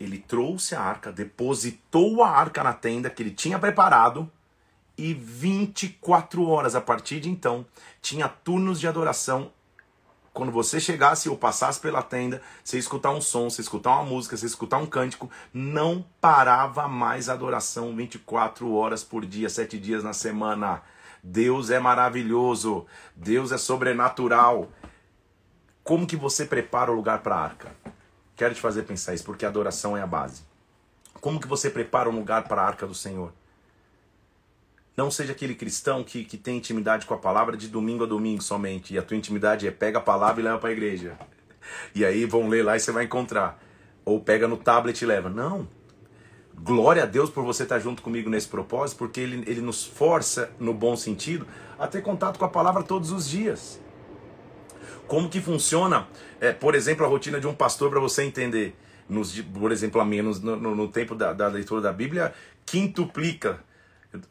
[0.00, 4.30] Ele trouxe a arca, depositou a arca na tenda que ele tinha preparado,
[4.96, 7.64] e 24 horas a partir de então
[8.02, 9.50] tinha turnos de adoração
[10.32, 14.36] quando você chegasse ou passasse pela tenda, você escutar um som, você escutar uma música,
[14.36, 20.04] você escutar um cântico, não parava mais a adoração 24 horas por dia, 7 dias
[20.04, 20.82] na semana.
[21.22, 24.70] Deus é maravilhoso, Deus é sobrenatural.
[25.82, 27.68] Como que você prepara o lugar para a arca?
[28.36, 30.42] Quero te fazer pensar isso, porque a adoração é a base.
[31.20, 33.32] Como que você prepara um lugar para a arca do Senhor?
[34.96, 38.42] Não seja aquele cristão que, que tem intimidade com a palavra de domingo a domingo
[38.42, 38.94] somente.
[38.94, 41.18] E a tua intimidade é pega a palavra e leva para a igreja.
[41.94, 43.58] E aí vão ler lá e você vai encontrar.
[44.04, 45.28] Ou pega no tablet e leva.
[45.28, 45.68] Não.
[46.62, 50.50] Glória a Deus por você estar junto comigo nesse propósito, porque ele, ele nos força,
[50.58, 51.46] no bom sentido,
[51.78, 53.80] a ter contato com a palavra todos os dias.
[55.06, 56.06] Como que funciona,
[56.40, 58.76] é, por exemplo, a rotina de um pastor para você entender?
[59.08, 62.32] Nos, por exemplo, a no, no, no tempo da, da leitura da Bíblia,
[62.66, 63.58] quintuplica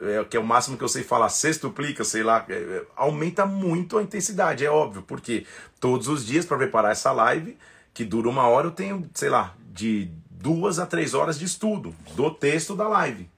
[0.02, 3.46] é, que é o máximo que eu sei falar, sextuplica, sei lá, é, é, aumenta
[3.46, 5.46] muito a intensidade, é óbvio, porque
[5.80, 7.58] todos os dias para preparar essa live,
[7.94, 11.94] que dura uma hora, eu tenho, sei lá, de duas a três horas de estudo
[12.16, 13.30] do texto da live,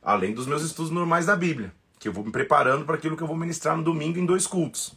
[0.00, 3.22] além dos meus estudos normais da Bíblia, que eu vou me preparando para aquilo que
[3.22, 4.94] eu vou ministrar no domingo em dois cultos.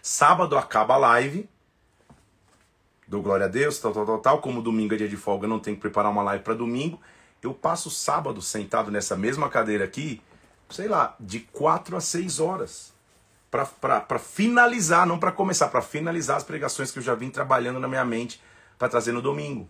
[0.00, 1.48] Sábado acaba a live,
[3.08, 4.40] dou glória a Deus, tal, tal, tal, tal.
[4.40, 7.00] Como domingo é dia de folga, não tenho que preparar uma live para domingo.
[7.42, 10.22] Eu passo sábado sentado nessa mesma cadeira aqui,
[10.70, 12.94] sei lá, de quatro a seis horas.
[13.50, 17.88] Para finalizar, não para começar, para finalizar as pregações que eu já vim trabalhando na
[17.88, 18.40] minha mente
[18.78, 19.68] para trazer no domingo.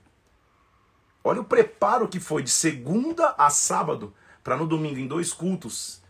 [1.27, 6.03] Olha o preparo que foi de segunda a sábado, para no domingo, em dois cultos,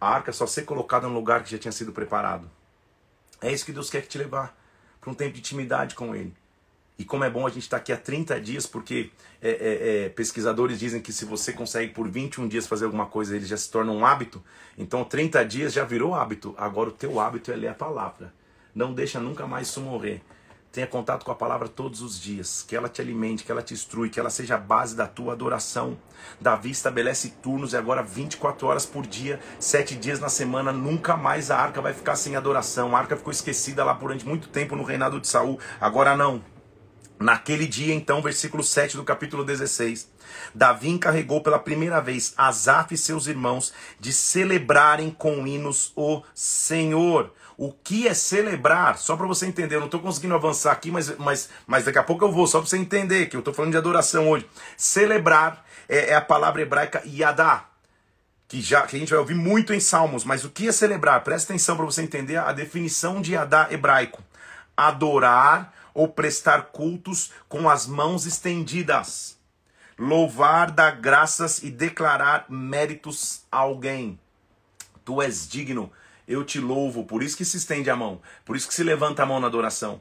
[0.00, 2.50] a arca só ser colocada no lugar que já tinha sido preparado.
[3.40, 4.58] É isso que Deus quer te levar
[5.00, 6.34] para um tempo de intimidade com Ele.
[6.98, 10.04] E como é bom a gente estar tá aqui há 30 dias, porque é, é,
[10.04, 13.56] é, pesquisadores dizem que se você consegue por 21 dias fazer alguma coisa, ele já
[13.56, 14.42] se torna um hábito.
[14.76, 16.54] Então 30 dias já virou hábito.
[16.56, 18.32] Agora o teu hábito é ler a palavra.
[18.74, 20.22] Não deixa nunca mais isso morrer.
[20.76, 22.62] Tenha contato com a palavra todos os dias.
[22.68, 25.32] Que ela te alimente, que ela te instrui, que ela seja a base da tua
[25.32, 25.96] adoração.
[26.38, 30.72] Davi estabelece turnos e agora 24 horas por dia, 7 dias na semana.
[30.72, 32.94] Nunca mais a arca vai ficar sem adoração.
[32.94, 35.58] A arca ficou esquecida lá durante muito tempo no reinado de Saul.
[35.80, 36.44] Agora não.
[37.18, 40.10] Naquele dia, então, versículo 7 do capítulo 16,
[40.54, 47.32] Davi encarregou pela primeira vez Asaf e seus irmãos de celebrarem com hinos o Senhor.
[47.58, 48.98] O que é celebrar?
[48.98, 52.02] Só para você entender, eu não estou conseguindo avançar aqui, mas, mas, mas daqui a
[52.02, 54.46] pouco eu vou, só para você entender que eu estou falando de adoração hoje.
[54.76, 57.64] Celebrar é, é a palavra hebraica yadá,
[58.48, 61.24] que, já, que a gente vai ouvir muito em Salmos, mas o que é celebrar?
[61.24, 64.22] Presta atenção para você entender a definição de yadá hebraico.
[64.76, 69.38] Adorar ou prestar cultos com as mãos estendidas.
[69.98, 74.18] Louvar, dar graças e declarar méritos a alguém.
[75.04, 75.90] Tu és digno,
[76.26, 77.04] eu te louvo.
[77.04, 79.46] Por isso que se estende a mão, por isso que se levanta a mão na
[79.46, 80.00] adoração.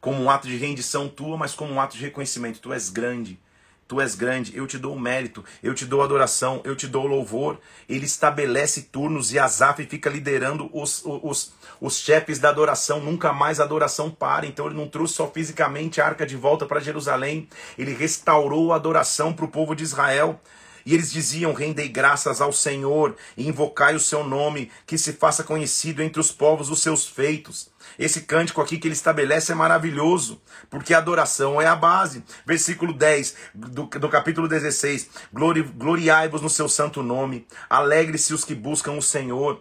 [0.00, 2.60] Como um ato de rendição tua, mas como um ato de reconhecimento.
[2.60, 3.40] Tu és grande,
[3.88, 7.06] Tu és grande, eu te dou o mérito, eu te dou adoração, eu te dou
[7.06, 7.60] louvor.
[7.88, 12.98] Ele estabelece turnos e Azaf fica liderando os, os, os chefes da adoração.
[12.98, 14.44] Nunca mais a adoração para.
[14.44, 18.76] Então ele não trouxe só fisicamente a arca de volta para Jerusalém, ele restaurou a
[18.76, 20.40] adoração para o povo de Israel.
[20.86, 25.42] E eles diziam: Rendei graças ao Senhor e invocai o seu nome, que se faça
[25.42, 27.68] conhecido entre os povos os seus feitos.
[27.98, 32.22] Esse cântico aqui que ele estabelece é maravilhoso, porque a adoração é a base.
[32.46, 38.54] Versículo 10 do, do capítulo 16: Glori, Gloriai-vos no seu santo nome, alegre-se os que
[38.54, 39.60] buscam o Senhor.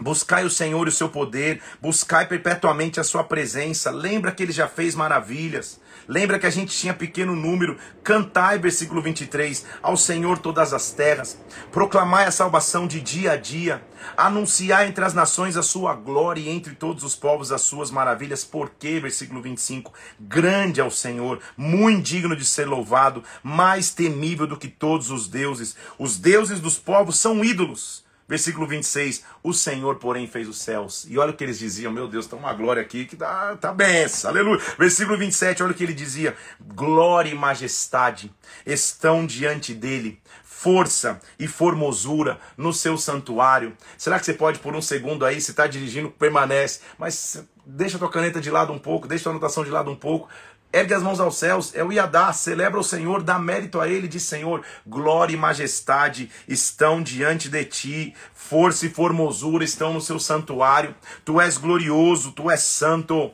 [0.00, 3.90] Buscai o Senhor e o seu poder, buscai perpetuamente a sua presença.
[3.90, 5.78] Lembra que ele já fez maravilhas.
[6.08, 7.76] Lembra que a gente tinha pequeno número.
[8.02, 11.38] Cantai, versículo 23, ao Senhor todas as terras.
[11.70, 13.82] Proclamai a salvação de dia a dia.
[14.16, 18.44] Anunciai entre as nações a sua glória e entre todos os povos as suas maravilhas.
[18.44, 24.56] Porque, versículo 25, grande é o Senhor, muito digno de ser louvado, mais temível do
[24.56, 25.76] que todos os deuses.
[25.98, 31.06] Os deuses dos povos são ídolos Versículo 26, o Senhor, porém, fez os céus.
[31.08, 33.72] E olha o que eles diziam, meu Deus, está uma glória aqui que tá, tá
[33.72, 34.60] benção, aleluia.
[34.78, 38.32] Versículo 27, olha o que ele dizia, glória e majestade
[38.64, 43.76] estão diante dele, força e formosura no seu santuário.
[43.98, 47.98] Será que você pode, por um segundo aí, se está dirigindo, permanece, mas deixa a
[47.98, 50.28] tua caneta de lado um pouco, deixa a tua anotação de lado um pouco,
[50.72, 54.08] Ergue as mãos aos céus, é o Iadá, celebra o Senhor, dá mérito a Ele,
[54.08, 60.18] diz Senhor, glória e majestade estão diante de ti, força e formosura estão no seu
[60.18, 60.94] santuário,
[61.26, 63.30] tu és glorioso, tu és santo.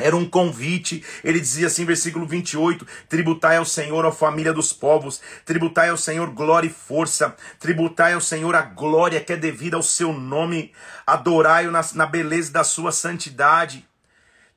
[0.00, 5.20] Era um convite, ele dizia assim, versículo 28, tributai ao Senhor a família dos povos,
[5.44, 9.82] tributai ao Senhor glória e força, tributai ao Senhor a glória que é devida ao
[9.82, 10.72] seu nome,
[11.04, 13.87] adorai-o na, na beleza da sua santidade,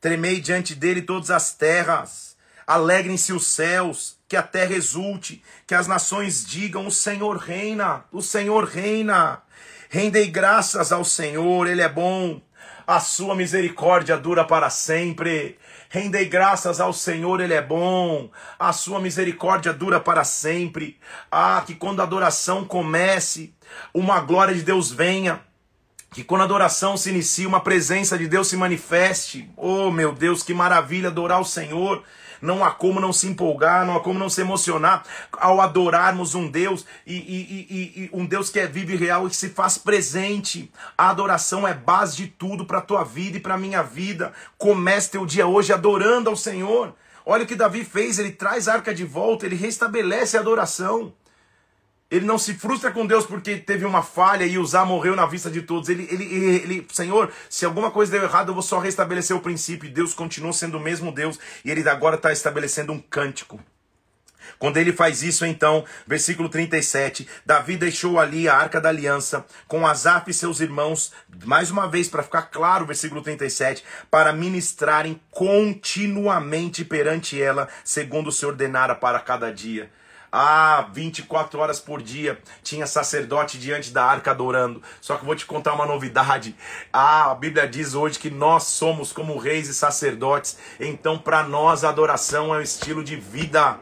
[0.02, 2.36] Tremei diante dele todas as terras.
[2.66, 8.20] Alegrem-se os céus, que a terra exulte, que as nações digam: O Senhor reina, o
[8.20, 9.44] Senhor reina.
[9.90, 12.42] Rendei graças ao Senhor, Ele é bom,
[12.88, 15.60] a sua misericórdia dura para sempre.
[15.90, 21.00] Rendei graças ao Senhor, Ele é bom, a sua misericórdia dura para sempre.
[21.30, 23.54] Ah, que quando a adoração comece,
[23.94, 25.42] uma glória de Deus venha
[26.14, 29.50] que quando a adoração se inicia, uma presença de Deus se manifeste.
[29.56, 32.04] Oh, meu Deus, que maravilha adorar o Senhor.
[32.42, 36.50] Não há como não se empolgar, não há como não se emocionar ao adorarmos um
[36.50, 39.50] Deus e, e, e, e um Deus que é vivo e real e que se
[39.50, 40.70] faz presente.
[40.98, 44.34] A adoração é base de tudo para a tua vida e para a minha vida.
[44.58, 46.94] Comece teu dia hoje adorando ao Senhor.
[47.26, 51.14] Olha o que Davi fez, ele traz a arca de volta, ele restabelece a adoração.
[52.12, 55.50] Ele não se frustra com Deus porque teve uma falha e Uzá morreu na vista
[55.50, 55.88] de todos.
[55.88, 59.40] Ele, ele, ele, ele, Senhor, se alguma coisa deu errado, eu vou só restabelecer o
[59.40, 59.90] princípio.
[59.90, 63.62] Deus continua sendo o mesmo Deus e ele agora está estabelecendo um cântico.
[64.60, 69.88] Quando ele faz isso, então, versículo 37, Davi deixou ali a arca da aliança com
[69.88, 71.14] Asaf e seus irmãos,
[71.46, 78.46] mais uma vez, para ficar claro, versículo 37, para ministrarem continuamente perante ela, segundo se
[78.46, 79.90] ordenara para cada dia.
[80.32, 84.82] Ah, 24 horas por dia tinha sacerdote diante da arca adorando.
[85.02, 86.56] Só que vou te contar uma novidade.
[86.94, 90.58] Ah, a Bíblia diz hoje que nós somos como reis e sacerdotes.
[90.80, 93.78] Então, para nós, a adoração é um estilo de vida.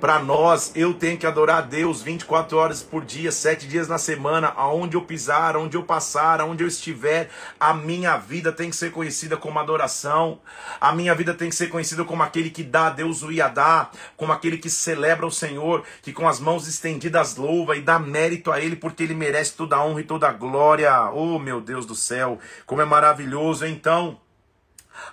[0.00, 3.98] Para nós, eu tenho que adorar a Deus 24 horas por dia, 7 dias na
[3.98, 8.76] semana, aonde eu pisar, aonde eu passar, aonde eu estiver, a minha vida tem que
[8.76, 10.40] ser conhecida como adoração.
[10.80, 13.90] A minha vida tem que ser conhecida como aquele que dá a Deus o Iadá,
[14.16, 18.52] como aquele que celebra o Senhor, que com as mãos estendidas louva e dá mérito
[18.52, 21.10] a Ele, porque Ele merece toda a honra e toda a glória.
[21.10, 23.66] Oh, meu Deus do céu, como é maravilhoso.
[23.66, 24.20] Então,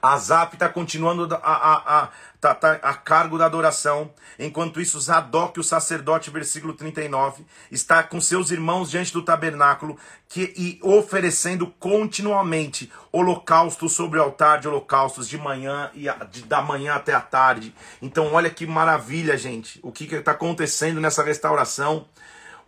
[0.02, 4.12] a Zap está continuando a, a, a, tá, tá a cargo da adoração.
[4.38, 10.54] Enquanto isso, Zadok, o sacerdote, versículo 39, está com seus irmãos diante do tabernáculo que,
[10.58, 16.96] e oferecendo continuamente holocaustos sobre o altar de holocaustos de manhã e de, da manhã
[16.96, 17.74] até a tarde.
[18.02, 19.80] Então, olha que maravilha, gente.
[19.82, 22.06] O que está acontecendo nessa restauração?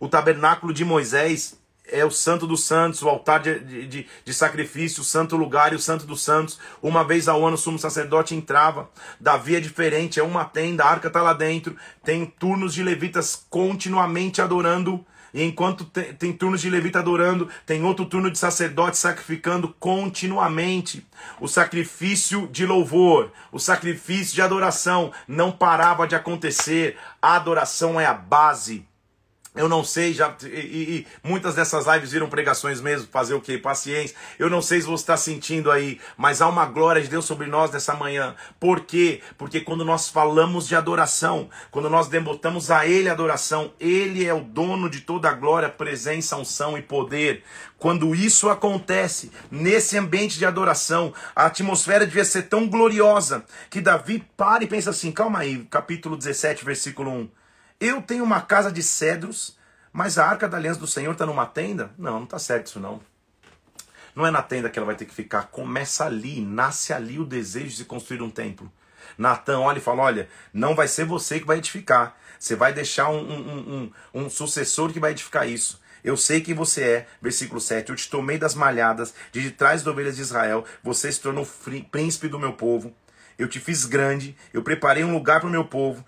[0.00, 1.58] O tabernáculo de Moisés
[1.90, 5.76] é o Santo dos Santos, o altar de, de, de, sacrifício, o santo lugar e
[5.76, 6.58] o santo dos santos.
[6.82, 8.88] Uma vez ao ano o sumo sacerdote entrava.
[9.20, 11.76] Davi é diferente, é uma tenda, a arca está lá dentro.
[12.04, 15.04] Tem turnos de levitas continuamente adorando.
[15.32, 21.06] E enquanto tem, tem turnos de levita adorando, tem outro turno de sacerdote sacrificando continuamente.
[21.38, 26.96] O sacrifício de louvor, o sacrifício de adoração não parava de acontecer.
[27.20, 28.86] A adoração é a base
[29.58, 33.58] eu não sei, já e, e, muitas dessas lives viram pregações mesmo, fazer o que?
[33.58, 34.16] Paciência.
[34.38, 37.48] Eu não sei se você está sentindo aí, mas há uma glória de Deus sobre
[37.48, 38.36] nós nessa manhã.
[38.60, 39.20] Por quê?
[39.36, 44.40] Porque quando nós falamos de adoração, quando nós debotamos a Ele adoração, Ele é o
[44.40, 47.42] dono de toda a glória, presença, unção e poder.
[47.78, 54.24] Quando isso acontece, nesse ambiente de adoração, a atmosfera devia ser tão gloriosa que Davi
[54.36, 57.28] para e pensa assim: calma aí, capítulo 17, versículo 1.
[57.80, 59.56] Eu tenho uma casa de cedros,
[59.92, 61.92] mas a arca da aliança do Senhor está numa tenda?
[61.96, 63.00] Não, não está certo isso não.
[64.16, 65.44] Não é na tenda que ela vai ter que ficar.
[65.44, 68.70] Começa ali, nasce ali o desejo de construir um templo.
[69.16, 72.16] Natan olha e fala: Olha, não vai ser você que vai edificar.
[72.36, 75.80] Você vai deixar um, um, um, um sucessor que vai edificar isso.
[76.02, 77.90] Eu sei quem você é, versículo 7.
[77.90, 80.64] Eu te tomei das malhadas, de trás das ovelhas de Israel.
[80.82, 81.46] Você se tornou
[81.92, 82.92] príncipe do meu povo.
[83.38, 84.36] Eu te fiz grande.
[84.52, 86.04] Eu preparei um lugar para o meu povo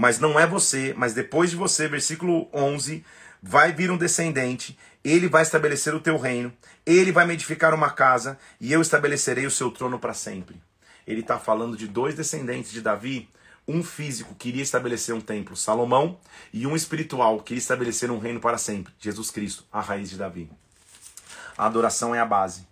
[0.00, 3.04] mas não é você, mas depois de você, versículo 11,
[3.42, 6.50] vai vir um descendente, ele vai estabelecer o teu reino,
[6.86, 10.58] ele vai me edificar uma casa e eu estabelecerei o seu trono para sempre.
[11.06, 13.28] Ele está falando de dois descendentes de Davi,
[13.68, 16.18] um físico queria estabelecer um templo, Salomão,
[16.50, 20.50] e um espiritual queria estabelecer um reino para sempre, Jesus Cristo, a raiz de Davi.
[21.58, 22.66] A adoração é a base.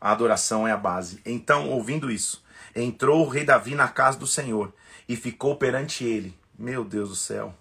[0.00, 1.20] A adoração é a base.
[1.26, 2.40] Então, ouvindo isso,
[2.72, 4.72] entrou o rei Davi na casa do Senhor
[5.08, 7.54] e ficou perante ele meu Deus do céu.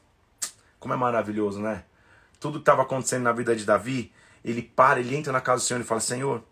[0.80, 1.84] Como é maravilhoso, né?
[2.40, 4.12] Tudo que estava acontecendo na vida de Davi,
[4.44, 6.44] ele para, ele entra na casa do Senhor e fala: Senhor,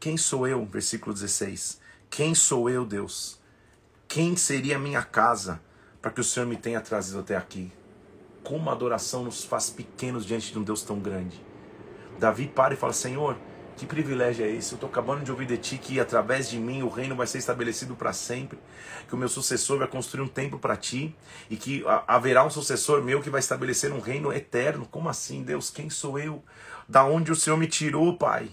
[0.00, 0.64] quem sou eu?
[0.64, 1.80] Versículo 16.
[2.08, 3.38] Quem sou eu, Deus?
[4.08, 5.60] Quem seria minha casa
[6.00, 7.72] para que o Senhor me tenha trazido até aqui?
[8.42, 11.44] Como a adoração nos faz pequenos diante de um Deus tão grande.
[12.18, 13.36] Davi para e fala: Senhor,
[13.76, 14.72] que privilégio é esse?
[14.72, 17.38] Eu estou acabando de ouvir de ti que através de mim o reino vai ser
[17.38, 18.58] estabelecido para sempre,
[19.06, 21.14] que o meu sucessor vai construir um templo para ti
[21.50, 24.86] e que haverá um sucessor meu que vai estabelecer um reino eterno.
[24.90, 25.70] Como assim, Deus?
[25.70, 26.42] Quem sou eu?
[26.88, 28.48] Da onde o Senhor me tirou, Pai?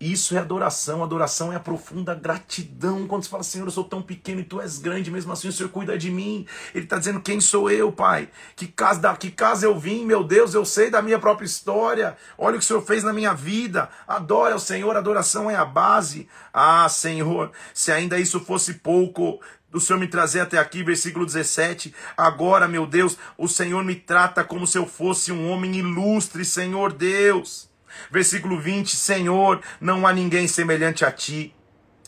[0.00, 1.04] Isso é adoração.
[1.04, 3.06] Adoração é a profunda gratidão.
[3.06, 5.52] Quando você fala, Senhor, eu sou tão pequeno e tu és grande, mesmo assim o
[5.52, 6.46] Senhor cuida de mim.
[6.74, 8.30] Ele está dizendo, quem sou eu, Pai?
[8.56, 12.16] Que casa, que casa eu vim, meu Deus, eu sei da minha própria história.
[12.38, 13.90] Olha o que o Senhor fez na minha vida.
[14.08, 16.26] Adora o Senhor, adoração é a base.
[16.50, 19.38] Ah, Senhor, se ainda isso fosse pouco,
[19.70, 21.94] do Senhor me trazer até aqui, versículo 17.
[22.16, 26.90] Agora, meu Deus, o Senhor me trata como se eu fosse um homem ilustre, Senhor
[26.90, 27.69] Deus.
[28.10, 31.54] Versículo 20: Senhor, não há ninguém semelhante a ti.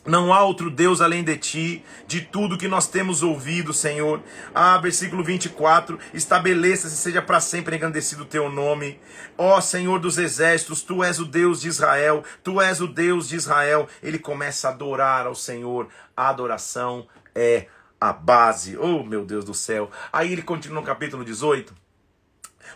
[0.04, 4.20] Não há outro Deus além de ti, de tudo que nós temos ouvido, Senhor.
[4.52, 8.98] Ah, versículo 24: estabeleça-se, seja para sempre engrandecido o teu nome.
[9.38, 13.36] Ó Senhor dos exércitos, tu és o Deus de Israel, tu és o Deus de
[13.36, 13.88] Israel.
[14.02, 15.88] Ele começa a adorar ao Senhor.
[16.16, 17.66] A adoração é
[18.00, 18.76] a base.
[18.76, 19.88] Oh, meu Deus do céu.
[20.12, 21.72] Aí ele continua no capítulo 18.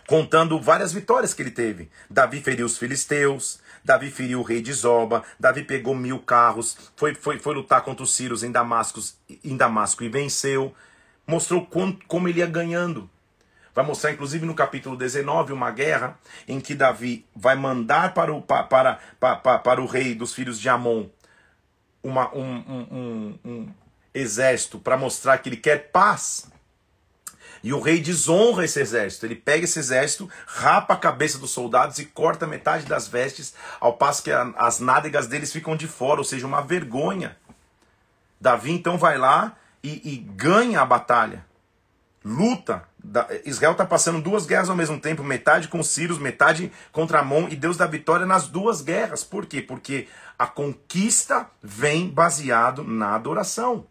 [0.07, 1.89] Contando várias vitórias que ele teve.
[2.09, 7.15] Davi feriu os filisteus, Davi feriu o rei de Zoba, Davi pegou mil carros, foi,
[7.15, 8.99] foi, foi lutar contra os sírios em Damasco,
[9.43, 10.73] em Damasco e venceu.
[11.25, 13.09] Mostrou como, como ele ia ganhando.
[13.75, 16.17] Vai mostrar, inclusive, no capítulo 19, uma guerra
[16.47, 20.59] em que Davi vai mandar para o, para, para, para, para o rei dos filhos
[20.59, 21.05] de Amon
[22.07, 23.69] uma, um, um, um, um
[24.13, 26.49] exército para mostrar que ele quer paz.
[27.67, 29.25] E o rei desonra esse exército.
[29.25, 33.91] Ele pega esse exército, rapa a cabeça dos soldados e corta metade das vestes, ao
[33.91, 37.35] passo que as nádegas deles ficam de fora, ou seja, uma vergonha.
[38.39, 41.45] Davi então vai lá e, e ganha a batalha.
[42.23, 42.87] Luta.
[43.43, 47.49] Israel está passando duas guerras ao mesmo tempo, metade com os sírios, metade contra Amon,
[47.49, 49.25] e Deus dá vitória nas duas guerras.
[49.25, 49.61] Por quê?
[49.61, 50.07] Porque
[50.39, 53.85] a conquista vem baseado na adoração.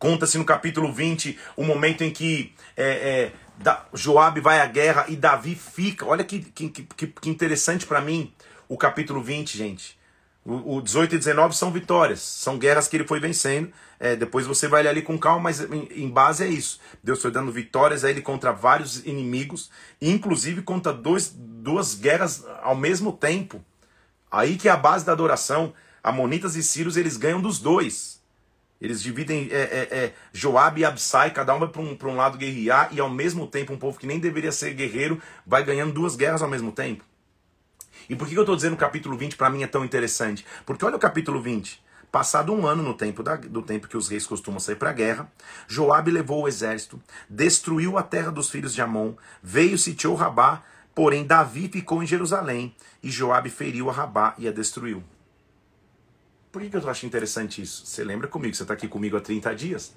[0.00, 5.04] Conta-se no capítulo 20 o momento em que é, é, da, Joabe vai à guerra
[5.08, 6.06] e Davi fica.
[6.06, 8.32] Olha que, que, que, que interessante para mim
[8.66, 10.00] o capítulo 20, gente.
[10.42, 13.70] O, o 18 e 19 são vitórias, são guerras que ele foi vencendo.
[13.98, 16.80] É, depois você vai ali com calma, mas em, em, base é isso.
[17.04, 19.70] Deus foi dando vitórias a ele contra vários inimigos,
[20.00, 23.62] inclusive contra dois, duas guerras ao mesmo tempo.
[24.30, 25.74] Aí que é a base da adoração.
[26.02, 28.19] Amonitas e Sírios eles ganham dos dois.
[28.80, 32.38] Eles dividem é, é, é, Joab e Absai, cada um vai para um, um lado
[32.38, 36.16] guerrear, e ao mesmo tempo um povo que nem deveria ser guerreiro vai ganhando duas
[36.16, 37.04] guerras ao mesmo tempo.
[38.08, 40.46] E por que eu estou dizendo o capítulo 20 para mim é tão interessante?
[40.64, 41.80] Porque olha o capítulo 20.
[42.10, 44.94] Passado um ano no tempo da, do tempo que os reis costumam sair para a
[44.94, 45.30] guerra,
[45.68, 50.62] Joabe levou o exército, destruiu a terra dos filhos de Amon, veio sitiou Rabá,
[50.92, 55.04] porém Davi ficou em Jerusalém, e Joabe feriu a Rabá e a destruiu.
[56.50, 57.86] Por que, que eu acho interessante isso?
[57.86, 59.94] Você lembra comigo, você está aqui comigo há 30 dias.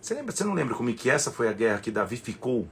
[0.00, 2.68] Você, lembra, você não lembra comigo que essa foi a guerra que Davi ficou?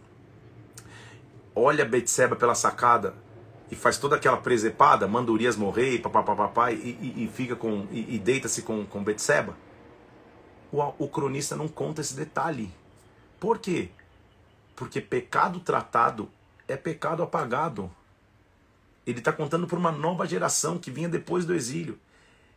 [1.54, 3.14] Olha Betseba pela sacada
[3.70, 7.88] e faz toda aquela presepada, manda Urias morrer e papapá, e, e, e fica com.
[7.90, 9.56] e, e deita-se com, com Betseba.
[10.70, 12.72] O, o cronista não conta esse detalhe.
[13.40, 13.90] Por quê?
[14.76, 16.30] Porque pecado tratado
[16.68, 17.90] é pecado apagado.
[19.04, 21.98] Ele está contando para uma nova geração que vinha depois do exílio.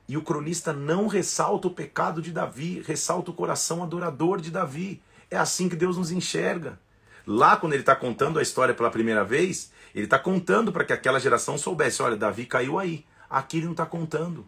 [0.10, 5.03] E o cronista não ressalta o pecado de Davi, ressalta o coração adorador de Davi.
[5.30, 6.80] É assim que Deus nos enxerga.
[7.28, 10.91] Lá, quando ele está contando a história pela primeira vez, ele está contando para que
[10.91, 13.05] aquela geração soubesse: olha, Davi caiu aí.
[13.30, 14.47] Aqui ele não está contando.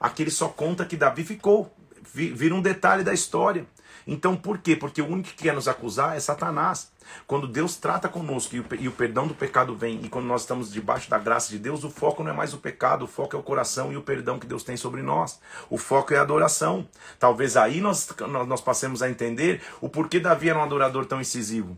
[0.00, 1.72] Aqui ele só conta que Davi ficou.
[2.12, 3.64] Vira um detalhe da história.
[4.06, 4.76] Então por quê?
[4.76, 6.92] Porque o único que quer nos acusar é Satanás.
[7.26, 10.42] Quando Deus trata conosco e o, e o, perdão do pecado vem, e quando nós
[10.42, 13.36] estamos debaixo da graça de Deus, o foco não é mais o pecado, o foco
[13.36, 15.40] é o coração e o perdão que Deus tem sobre nós.
[15.70, 16.88] O foco é a adoração.
[17.18, 18.08] Talvez aí nós,
[18.46, 21.76] nós passemos a entender o porquê Davi era um adorador tão incisivo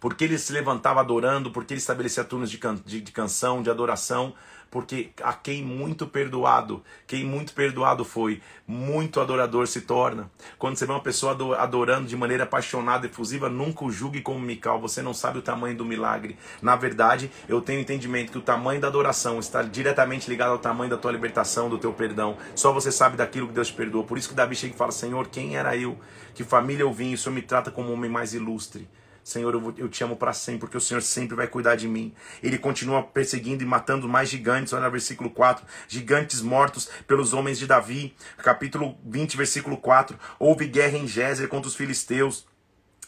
[0.00, 3.70] porque ele se levantava adorando, porque ele estabelecia turnos de, can de, de, canção, de
[3.70, 4.34] adoração,
[4.76, 10.30] porque a quem muito perdoado, quem muito perdoado foi, muito adorador se torna.
[10.58, 14.78] Quando você vê uma pessoa adorando de maneira apaixonada efusiva, nunca o julgue como Mical,
[14.78, 16.36] você não sabe o tamanho do milagre.
[16.60, 20.90] Na verdade, eu tenho entendimento que o tamanho da adoração está diretamente ligado ao tamanho
[20.90, 22.36] da tua libertação, do teu perdão.
[22.54, 24.04] Só você sabe daquilo que Deus te perdoou.
[24.04, 25.98] Por isso que Davi chega e fala: Senhor, quem era eu?
[26.34, 27.14] Que família eu vim?
[27.14, 28.86] O Senhor me trata como um homem mais ilustre.
[29.26, 32.14] Senhor, eu, eu te amo para sempre, porque o Senhor sempre vai cuidar de mim.
[32.40, 34.72] Ele continua perseguindo e matando mais gigantes.
[34.72, 35.66] Olha versículo 4.
[35.88, 38.14] Gigantes mortos pelos homens de Davi.
[38.38, 40.16] Capítulo 20, versículo 4.
[40.38, 42.46] Houve guerra em Gézer contra os filisteus.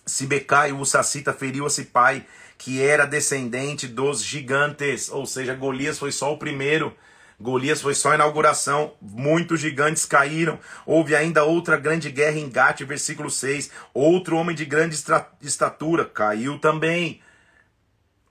[0.05, 2.27] Sibecai, o Sacita, feriu a Sipai,
[2.59, 5.09] que era descendente dos gigantes.
[5.11, 6.93] Ou seja, Golias foi só o primeiro.
[7.41, 10.59] Golias foi só a inauguração, muitos gigantes caíram.
[10.84, 13.70] Houve ainda outra grande guerra em Gate, versículo 6.
[13.95, 15.01] Outro homem de grande
[15.41, 17.20] estatura caiu também.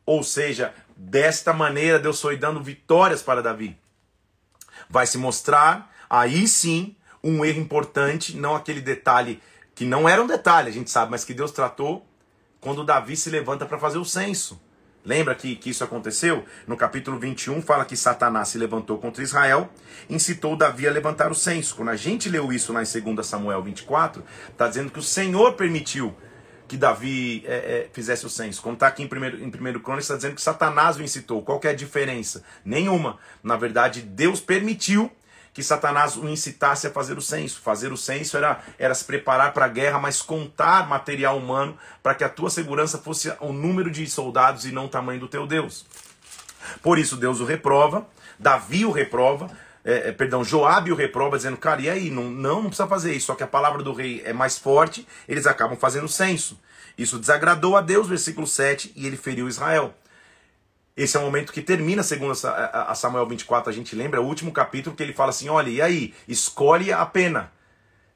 [0.05, 3.77] Ou seja, desta maneira Deus foi dando vitórias para Davi.
[4.89, 9.41] Vai se mostrar aí sim um erro importante, não aquele detalhe
[9.73, 12.05] que não era um detalhe, a gente sabe, mas que Deus tratou
[12.59, 14.59] quando Davi se levanta para fazer o censo.
[15.07, 16.43] Lembra que, que isso aconteceu?
[16.67, 19.69] No capítulo 21 fala que Satanás se levantou contra Israel,
[20.09, 21.77] incitou Davi a levantar o censo.
[21.77, 25.53] Quando a gente leu isso lá em 2 Samuel 24, está dizendo que o Senhor
[25.53, 26.13] permitiu
[26.67, 28.61] que Davi é, é, fizesse o censo.
[28.61, 31.41] Como está aqui em 1 em primeiro Crônicas, está dizendo que Satanás o incitou.
[31.41, 32.43] Qual é a diferença?
[32.65, 33.17] Nenhuma.
[33.41, 35.09] Na verdade, Deus permitiu
[35.57, 37.59] que Satanás o incitasse a fazer o censo.
[37.61, 42.13] Fazer o censo era, era se preparar para a guerra, mas contar material humano para
[42.13, 45.47] que a tua segurança fosse o número de soldados e não o tamanho do teu
[45.47, 45.83] Deus.
[46.83, 48.05] Por isso Deus o reprova,
[48.37, 49.49] Davi o reprova,
[49.83, 52.11] é, é, perdão, Joabe o reprova, dizendo, cara, e aí?
[52.11, 53.25] Não, não, não precisa fazer isso.
[53.25, 56.55] Só que a palavra do rei é mais forte, eles acabam fazendo o censo.
[56.95, 59.95] Isso desagradou a Deus, versículo 7, e ele feriu Israel.
[60.97, 64.51] Esse é o momento que termina, segundo a Samuel 24, a gente lembra, o último
[64.51, 66.13] capítulo que ele fala assim: olha, e aí?
[66.27, 67.51] Escolhe a pena.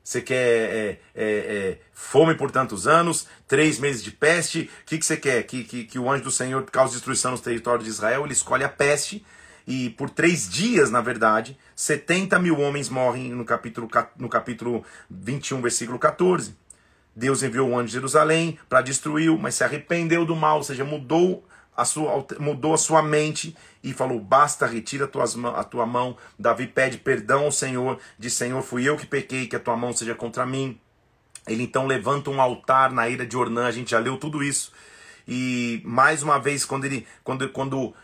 [0.04, 4.70] Você quer é, é, é, fome por tantos anos, três meses de peste?
[4.82, 5.44] O que, que você quer?
[5.44, 8.24] Que, que, que o anjo do Senhor cause destruição nos territórios de Israel?
[8.24, 9.24] Ele escolhe a peste.
[9.68, 15.62] E por três dias, na verdade, 70 mil homens morrem no capítulo, no capítulo 21,
[15.62, 16.56] versículo 14.
[17.16, 20.84] Deus enviou o anjo de Jerusalém para destruir, mas se arrependeu do mal, ou seja,
[20.84, 21.46] mudou
[21.82, 26.16] a sua, mudou a sua mente e falou: Basta, retira tuas, a tua mão.
[26.38, 29.92] Davi pede perdão ao Senhor, diz: Senhor, fui eu que pequei, que a tua mão
[29.92, 30.80] seja contra mim.
[31.48, 34.72] Ele então levanta um altar na ira de Ornã, a gente já leu tudo isso.
[35.28, 37.96] E mais uma vez, quando ele, quando, quando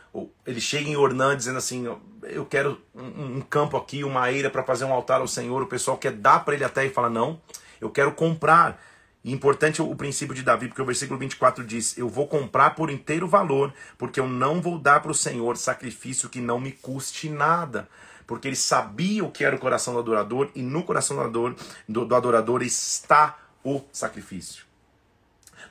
[0.45, 1.85] ele chega em Ornã dizendo assim:
[2.23, 5.67] Eu quero um, um campo aqui, uma eira para fazer um altar ao Senhor, o
[5.67, 7.39] pessoal quer dar para ele até e fala: Não,
[7.79, 8.81] eu quero comprar.
[9.27, 13.27] Importante o princípio de Davi, porque o versículo 24 diz: Eu vou comprar por inteiro
[13.27, 17.89] valor, porque eu não vou dar para o Senhor sacrifício que não me custe nada.
[18.25, 21.55] Porque ele sabia o que era o coração do adorador, e no coração do adorador,
[21.89, 24.63] do, do adorador está o sacrifício.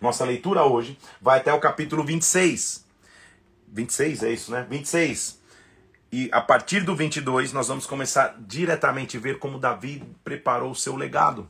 [0.03, 2.85] Nossa leitura hoje vai até o capítulo 26.
[3.69, 4.67] 26 é isso, né?
[4.69, 5.41] 26.
[6.13, 10.77] E a partir do 22 nós vamos começar diretamente a ver como Davi preparou o
[10.77, 11.49] seu legado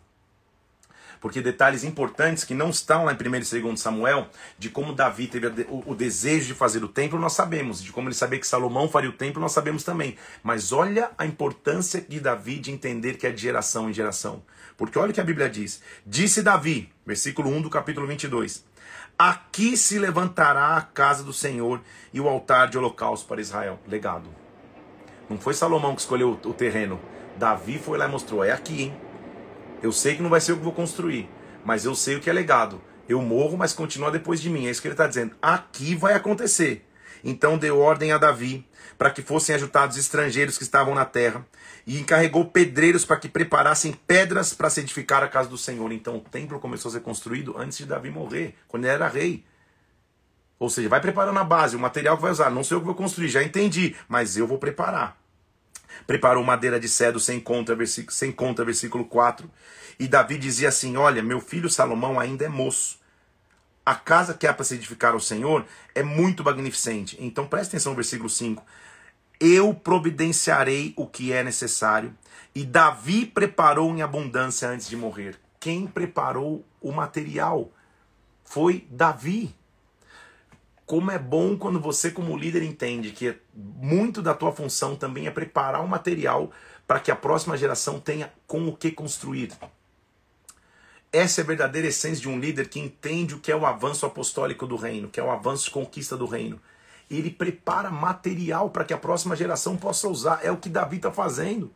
[1.20, 5.26] porque detalhes importantes que não estão lá em 1 e 2 Samuel, de como Davi
[5.26, 8.88] teve o, desejo de fazer o templo, nós sabemos, de como ele sabia que Salomão
[8.88, 10.16] faria o templo, nós sabemos também.
[10.42, 14.42] Mas olha a importância de Davi de entender que é de geração em geração.
[14.76, 18.64] Porque olha o que a Bíblia diz: Disse Davi, versículo 1 do capítulo 22.
[19.18, 21.80] Aqui se levantará a casa do Senhor
[22.12, 23.78] e o altar de holocausto para Israel.
[23.88, 24.28] Legado.
[25.28, 27.00] Não foi Salomão que escolheu o terreno.
[27.36, 29.05] Davi foi lá e mostrou: é aqui, hein?
[29.82, 31.28] Eu sei que não vai ser eu que vou construir,
[31.64, 32.80] mas eu sei o que é legado.
[33.08, 34.66] Eu morro, mas continua depois de mim.
[34.66, 35.36] É isso que ele está dizendo.
[35.40, 36.84] Aqui vai acontecer.
[37.22, 38.66] Então deu ordem a Davi
[38.96, 41.46] para que fossem ajutados estrangeiros que estavam na terra
[41.86, 45.92] e encarregou pedreiros para que preparassem pedras para se edificar a casa do Senhor.
[45.92, 49.44] Então o templo começou a ser construído antes de Davi morrer, quando ele era rei.
[50.58, 52.50] Ou seja, vai preparando a base, o material que vai usar.
[52.50, 55.25] Não sei o que vou construir, já entendi, mas eu vou preparar
[56.06, 59.50] preparou madeira de cedro sem conta, versículo, sem conta, versículo 4.
[59.98, 62.98] E Davi dizia assim: Olha, meu filho Salomão ainda é moço.
[63.84, 67.16] A casa que há para se edificar ao Senhor é muito magnificente.
[67.20, 68.64] Então preste atenção no versículo 5.
[69.38, 72.12] Eu providenciarei o que é necessário.
[72.54, 75.38] E Davi preparou em abundância antes de morrer.
[75.60, 77.70] Quem preparou o material
[78.44, 79.54] foi Davi.
[80.86, 85.30] Como é bom quando você, como líder, entende que muito da tua função também é
[85.32, 86.52] preparar o material
[86.86, 89.52] para que a próxima geração tenha com o que construir.
[91.12, 94.06] Essa é a verdadeira essência de um líder que entende o que é o avanço
[94.06, 96.60] apostólico do reino, que é o avanço conquista do reino.
[97.10, 100.40] Ele prepara material para que a próxima geração possa usar.
[100.42, 101.72] É o que Davi está fazendo.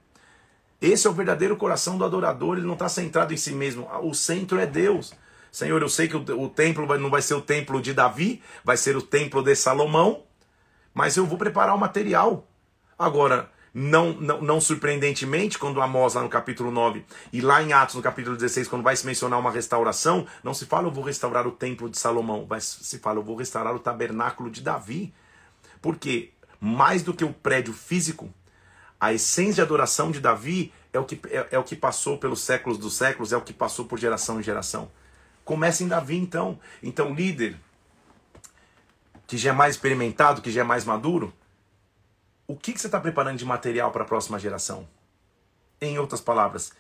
[0.80, 2.56] Esse é o verdadeiro coração do adorador.
[2.56, 3.88] Ele não está centrado em si mesmo.
[4.02, 5.12] O centro é Deus.
[5.50, 8.76] Senhor, eu sei que o, o templo não vai ser o templo de Davi, vai
[8.76, 10.24] ser o templo de Salomão,
[10.94, 12.46] mas eu vou preparar o material.
[12.98, 17.94] Agora, não, não, não surpreendentemente, quando Amós, lá no capítulo 9, e lá em Atos,
[17.94, 21.46] no capítulo 16, quando vai se mencionar uma restauração, não se fala eu vou restaurar
[21.46, 25.14] o templo de Salomão, mas se fala eu vou restaurar o tabernáculo de Davi.
[25.80, 28.28] Porque, mais do que o prédio físico,
[28.98, 32.42] a essência de adoração de Davi é o que, é, é o que passou pelos
[32.42, 34.90] séculos dos séculos, é o que passou por geração em geração.
[35.44, 36.58] Começa em Davi, então.
[36.82, 37.56] Então, líder
[39.26, 41.32] que já é mais experimentado, que já é mais maduro,
[42.48, 44.88] o que, que você está preparando de material para a próxima geração?
[45.80, 46.72] Em outras palavras,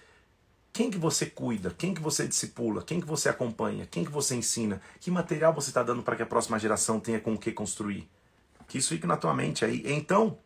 [0.72, 1.74] quem que você cuida?
[1.76, 2.82] Quem que você discipula?
[2.82, 3.86] Quem que você acompanha?
[3.86, 4.80] Quem que você ensina?
[5.00, 8.08] Que material você está dando para que a próxima geração tenha com o que construir?
[8.66, 9.82] Que isso fique na tua mente aí.
[9.86, 10.36] Então,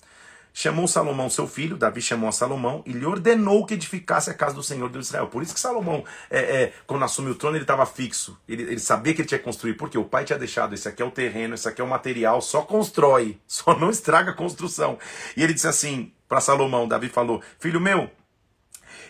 [0.56, 4.54] chamou Salomão seu filho, Davi chamou a Salomão e lhe ordenou que edificasse a casa
[4.54, 5.26] do Senhor de Israel.
[5.26, 8.38] Por isso que Salomão, é, é, quando assumiu o trono, ele estava fixo.
[8.48, 11.02] Ele, ele, sabia que ele tinha que construir, porque o pai tinha deixado: esse aqui
[11.02, 14.96] é o terreno, esse aqui é o material, só constrói, só não estraga a construção.
[15.36, 18.08] E ele disse assim para Salomão: Davi falou, filho meu,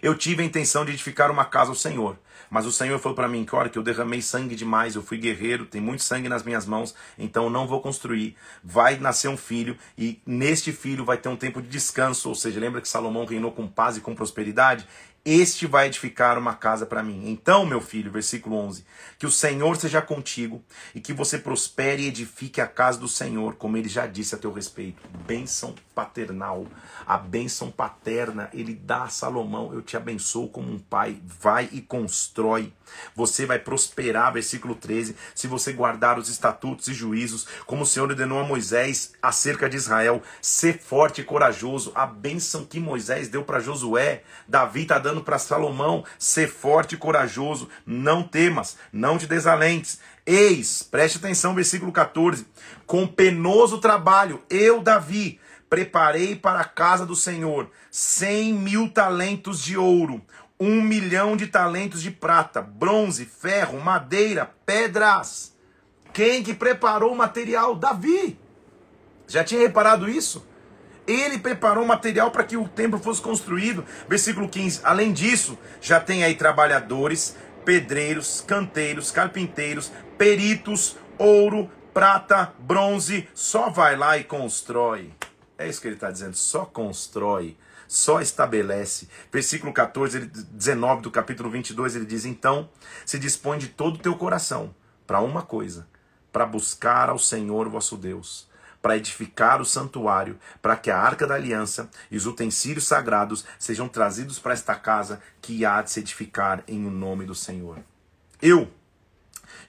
[0.01, 2.19] eu tive a intenção de edificar uma casa ao Senhor.
[2.55, 5.19] Mas o Senhor falou para mim que, olha, que eu derramei sangue demais, eu fui
[5.19, 8.37] guerreiro, tem muito sangue nas minhas mãos, então eu não vou construir.
[8.63, 12.61] Vai nascer um filho e neste filho vai ter um tempo de descanso, ou seja,
[12.61, 14.87] lembra que Salomão reinou com paz e com prosperidade?
[15.25, 17.31] Este vai edificar uma casa para mim.
[17.31, 18.85] Então, meu filho, versículo 11:
[19.19, 20.63] Que o Senhor seja contigo
[20.95, 24.39] e que você prospere e edifique a casa do Senhor, como ele já disse a
[24.39, 25.03] teu respeito.
[25.27, 26.67] Bênção paternal,
[27.07, 31.19] a bênção paterna, ele dá a Salomão: Eu te abençoo como um pai.
[31.25, 32.71] Vai e constrói.
[33.15, 38.11] Você vai prosperar, versículo 13, se você guardar os estatutos e juízos, como o Senhor
[38.11, 40.23] ordenou a Moisés acerca de Israel.
[40.41, 41.93] Ser forte e corajoso.
[41.95, 46.99] A bênção que Moisés deu para Josué, Davi está dando para Salomão: ser forte e
[46.99, 47.69] corajoso.
[47.87, 49.99] Não temas, não te desalentes.
[50.27, 52.47] Eis, preste atenção, versículo 14:
[52.87, 59.77] com penoso trabalho, eu, Davi, preparei para a casa do Senhor cem mil talentos de
[59.77, 60.21] ouro,
[60.59, 65.55] um milhão de talentos de prata, bronze, ferro, madeira, pedras.
[66.13, 67.75] Quem que preparou o material?
[67.75, 68.39] Davi.
[69.27, 70.47] Já tinha reparado isso?
[71.07, 73.85] Ele preparou o material para que o templo fosse construído.
[74.09, 74.81] Versículo 15.
[74.85, 83.29] Além disso, já tem aí trabalhadores, pedreiros, canteiros, carpinteiros, peritos, ouro, prata, bronze.
[83.35, 85.13] Só vai lá e constrói.
[85.59, 86.37] É isso que ele está dizendo.
[86.37, 87.57] Só constrói
[87.89, 89.09] só estabelece.
[89.33, 92.69] Versículo 14, ele, 19 do capítulo 22, ele diz: Então
[93.05, 94.75] se dispõe de todo o teu coração
[95.07, 95.87] para uma coisa,
[96.33, 98.49] para buscar ao Senhor vosso Deus,
[98.81, 103.89] para edificar o santuário, para que a arca da aliança e os utensílios sagrados sejam
[103.89, 107.79] trazidos para esta casa que há de se edificar em o nome do Senhor.
[108.43, 108.71] Eu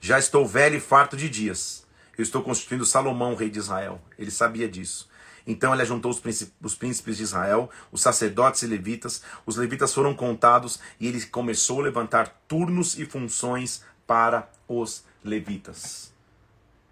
[0.02, 1.86] já estou velho e farto de dias.
[2.18, 4.02] Eu estou constituindo Salomão, rei de Israel.
[4.18, 5.10] Ele sabia disso.
[5.48, 9.22] Então ele ajuntou os príncipes, os príncipes de Israel, os sacerdotes e levitas.
[9.46, 16.14] Os levitas foram contados e ele começou a levantar turnos e funções para os levitas.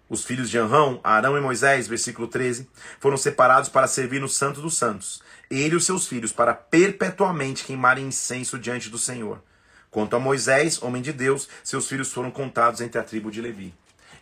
[0.08, 2.68] Os filhos de Anrão, Arão e Moisés, versículo 13,
[3.00, 7.64] foram separados para servir no Santo dos Santos, ele e os seus filhos, para perpetuamente
[7.64, 9.42] queimarem incenso diante do Senhor.
[9.90, 13.74] Quanto a Moisés, homem de Deus, seus filhos foram contados entre a tribo de Levi.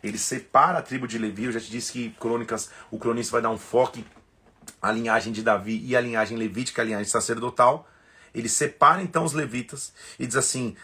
[0.02, 3.42] Ele separa a tribo de Levi, eu já te disse que crônicas, o cronista vai
[3.42, 3.98] dar um foco
[4.82, 7.88] a linhagem de Davi e a linhagem levítica, a linhagem sacerdotal.
[8.34, 10.76] Ele separa então os levitas e diz assim: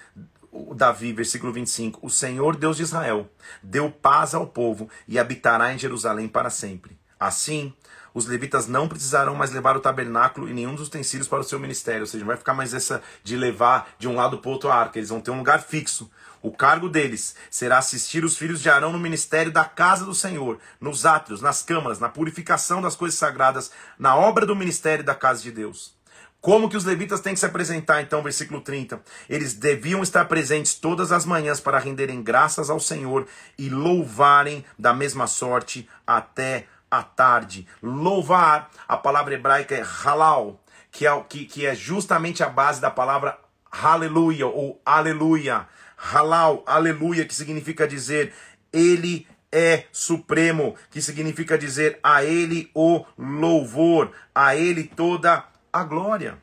[0.74, 3.28] Davi, versículo 25: O Senhor Deus de Israel
[3.62, 6.97] deu paz ao povo e habitará em Jerusalém para sempre.
[7.18, 7.72] Assim,
[8.14, 11.58] os levitas não precisarão mais levar o tabernáculo e nenhum dos utensílios para o seu
[11.58, 14.52] ministério, ou seja, não vai ficar mais essa de levar de um lado para o
[14.52, 16.10] outro a arca, eles vão ter um lugar fixo.
[16.40, 20.58] O cargo deles será assistir os filhos de Arão no ministério da casa do Senhor,
[20.80, 25.42] nos átrios, nas câmaras, na purificação das coisas sagradas, na obra do ministério da casa
[25.42, 25.98] de Deus.
[26.40, 29.02] Como que os levitas têm que se apresentar, então, versículo 30?
[29.28, 33.26] Eles deviam estar presentes todas as manhãs para renderem graças ao Senhor
[33.58, 37.66] e louvarem da mesma sorte até a tarde.
[37.82, 40.60] Louvar, a palavra hebraica é halal,
[40.90, 43.38] que é, que, que é justamente a base da palavra
[43.70, 45.66] aleluia ou aleluia
[45.98, 48.32] halal, aleluia, que significa dizer
[48.72, 56.38] ele é supremo, que significa dizer a ele o louvor, a ele toda a glória.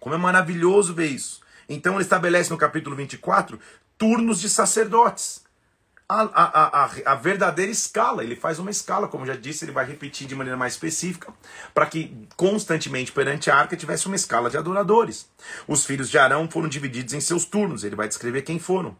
[0.00, 1.42] Como é maravilhoso ver isso.
[1.68, 3.58] Então ele estabelece no capítulo 24
[3.98, 5.44] turnos de sacerdotes
[6.08, 8.22] a, a, a, a, verdadeira escala.
[8.22, 11.32] Ele faz uma escala, como já disse, ele vai repetir de maneira mais específica,
[11.72, 15.28] para que constantemente perante a arca tivesse uma escala de adoradores.
[15.66, 18.96] Os filhos de Arão foram divididos em seus turnos, ele vai descrever quem foram.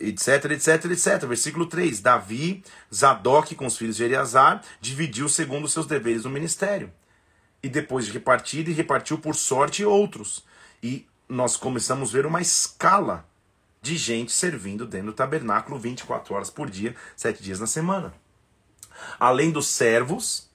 [0.00, 1.26] Etc, etc, etc.
[1.26, 6.92] Versículo 3: Davi, Zadok com os filhos de Eleazar, dividiu segundo seus deveres no ministério.
[7.62, 10.44] E depois de repartir, repartiu por sorte outros.
[10.82, 13.24] E nós começamos a ver uma escala
[13.82, 18.14] de gente servindo dentro do tabernáculo 24 horas por dia, sete dias na semana.
[19.18, 20.48] Além dos servos,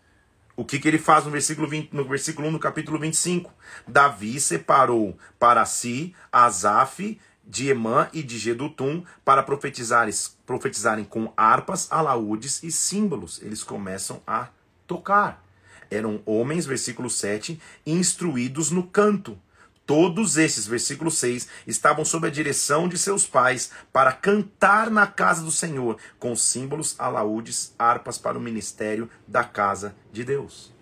[0.56, 3.54] o que, que ele faz no versículo, 20, no versículo 1 do capítulo 25?
[3.86, 10.14] Davi separou para si Asaf, de Emã e de Gedutum para profetizarem,
[10.46, 13.42] profetizarem com harpas, alaúdes e símbolos.
[13.42, 14.50] Eles começam a
[14.86, 15.44] tocar.
[15.90, 19.40] Eram homens, versículo 7, instruídos no canto.
[19.88, 25.42] Todos esses, versículo 6, estavam sob a direção de seus pais para cantar na casa
[25.42, 30.74] do Senhor, com símbolos, alaúdes, harpas para o ministério da casa de Deus.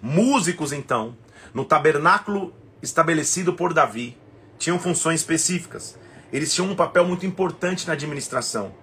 [0.00, 1.14] Músicos, então,
[1.52, 4.16] no tabernáculo estabelecido por Davi,
[4.58, 5.98] tinham funções específicas.
[6.32, 8.74] Eles tinham um papel muito importante na administração.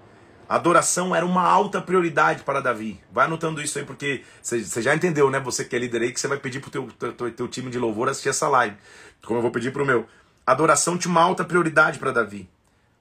[0.49, 2.99] Adoração era uma alta prioridade para Davi.
[3.11, 5.39] Vai anotando isso aí, porque você já entendeu, né?
[5.41, 7.77] Você que é líder aí, que você vai pedir pro teu, teu, teu time de
[7.77, 8.75] louvor assistir essa live.
[9.23, 10.07] Como eu vou pedir pro meu.
[10.47, 12.49] Adoração tinha uma alta prioridade para Davi.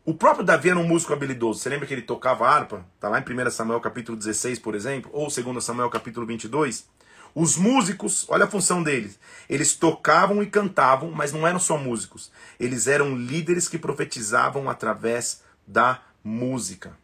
[0.04, 1.60] O próprio Davi era um músico habilidoso.
[1.60, 2.84] Você lembra que ele tocava harpa?
[3.00, 6.86] Tá lá em 1 Samuel capítulo 16, por exemplo, ou 2 Samuel capítulo 22.
[7.34, 9.18] Os músicos, olha a função deles.
[9.48, 12.30] Eles tocavam e cantavam, mas não eram só músicos.
[12.60, 16.94] Eles eram líderes que profetizavam através da música.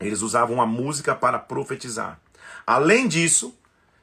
[0.00, 2.20] Eles usavam a música para profetizar.
[2.66, 3.56] Além disso,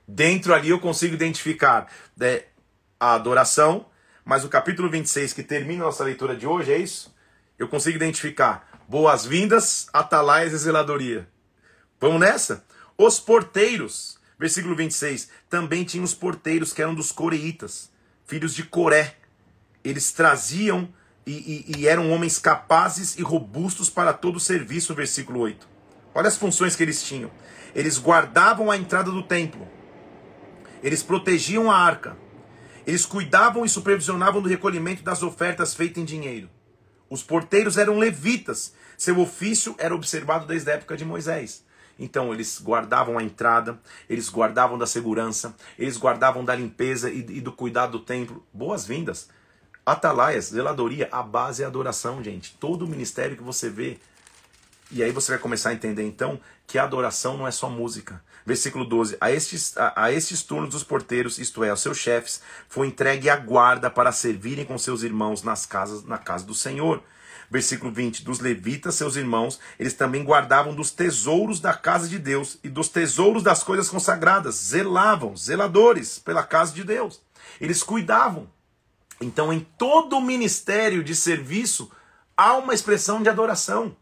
[0.07, 2.43] dentro ali eu consigo identificar né,
[2.99, 3.85] a adoração,
[4.23, 7.15] mas o capítulo 26, que termina a nossa leitura de hoje, é isso?
[7.57, 11.27] Eu consigo identificar boas-vindas, atalaias e zeladoria.
[11.99, 12.65] Vamos nessa?
[12.97, 17.89] Os porteiros, versículo 26, também tinham os porteiros que eram dos coreitas,
[18.25, 19.15] filhos de Coré.
[19.83, 20.89] Eles traziam
[21.25, 25.74] e, e, e eram homens capazes e robustos para todo o serviço, versículo 8.
[26.15, 27.29] Olha as funções que eles tinham.
[27.75, 29.67] Eles guardavam a entrada do templo.
[30.81, 32.15] Eles protegiam a arca.
[32.87, 36.49] Eles cuidavam e supervisionavam do recolhimento das ofertas feitas em dinheiro.
[37.09, 38.73] Os porteiros eram levitas.
[38.97, 41.65] Seu ofício era observado desde a época de Moisés.
[41.99, 43.77] Então eles guardavam a entrada,
[44.09, 48.45] eles guardavam da segurança, eles guardavam da limpeza e, e do cuidado do templo.
[48.53, 49.27] Boas-vindas.
[49.85, 52.55] Atalaias, zeladoria, a base é a adoração, gente.
[52.57, 53.99] Todo o ministério que você vê.
[54.91, 58.21] E aí você vai começar a entender então que a adoração não é só música.
[58.45, 62.41] Versículo 12: A estes, a, a estes turnos dos porteiros, isto é, aos seus chefes,
[62.69, 67.01] foi entregue a guarda para servirem com seus irmãos nas casas, na casa do Senhor.
[67.49, 72.59] Versículo 20: Dos levitas, seus irmãos, eles também guardavam dos tesouros da casa de Deus
[72.63, 77.21] e dos tesouros das coisas consagradas, zelavam, zeladores pela casa de Deus.
[77.59, 78.47] Eles cuidavam.
[79.19, 81.89] Então, em todo o ministério de serviço,
[82.37, 83.95] há uma expressão de adoração.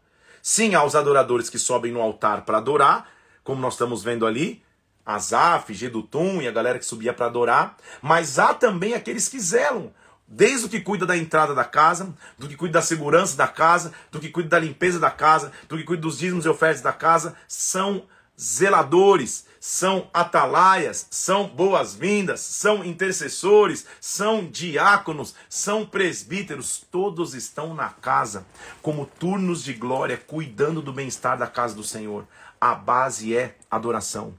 [0.46, 3.08] Sim, há os adoradores que sobem no altar para adorar,
[3.42, 4.62] como nós estamos vendo ali,
[5.02, 9.90] Azaf, Gedutum e a galera que subia para adorar, mas há também aqueles que zelam,
[10.28, 13.94] desde o que cuida da entrada da casa, do que cuida da segurança da casa,
[14.12, 16.92] do que cuida da limpeza da casa, do que cuida dos dízimos e ofertas da
[16.92, 18.04] casa, são
[18.38, 28.44] zeladores, são atalaias, são boas-vindas, são intercessores, são diáconos, são presbíteros, todos estão na casa
[28.82, 32.26] como turnos de glória, cuidando do bem-estar da casa do Senhor
[32.60, 34.34] a base é adoração.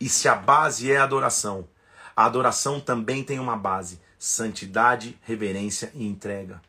[0.00, 1.68] E se a base é adoração,
[2.16, 6.60] a adoração também tem uma base: santidade, reverência e entrega.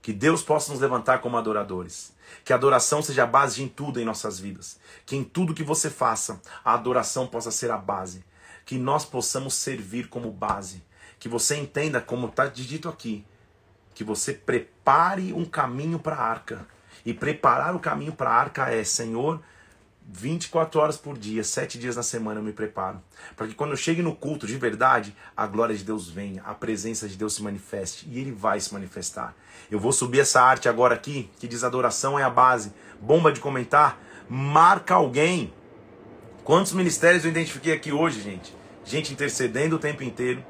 [0.00, 2.15] Que Deus possa nos levantar como adoradores.
[2.44, 4.78] Que a adoração seja a base em tudo em nossas vidas.
[5.04, 8.24] Que em tudo que você faça, a adoração possa ser a base.
[8.64, 10.82] Que nós possamos servir como base.
[11.18, 13.24] Que você entenda, como está dito aqui,
[13.94, 16.66] que você prepare um caminho para a arca
[17.04, 19.40] e preparar o caminho para a arca é, Senhor,
[20.08, 23.02] 24 horas por dia, 7 dias na semana eu me preparo.
[23.36, 26.54] Para que quando eu chegue no culto de verdade, a glória de Deus venha, a
[26.54, 28.08] presença de Deus se manifeste.
[28.08, 29.34] E Ele vai se manifestar.
[29.70, 32.72] Eu vou subir essa arte agora aqui, que diz adoração é a base.
[33.00, 35.52] Bomba de comentar, marca alguém.
[36.44, 38.54] Quantos ministérios eu identifiquei aqui hoje, gente?
[38.84, 40.44] Gente intercedendo o tempo inteiro,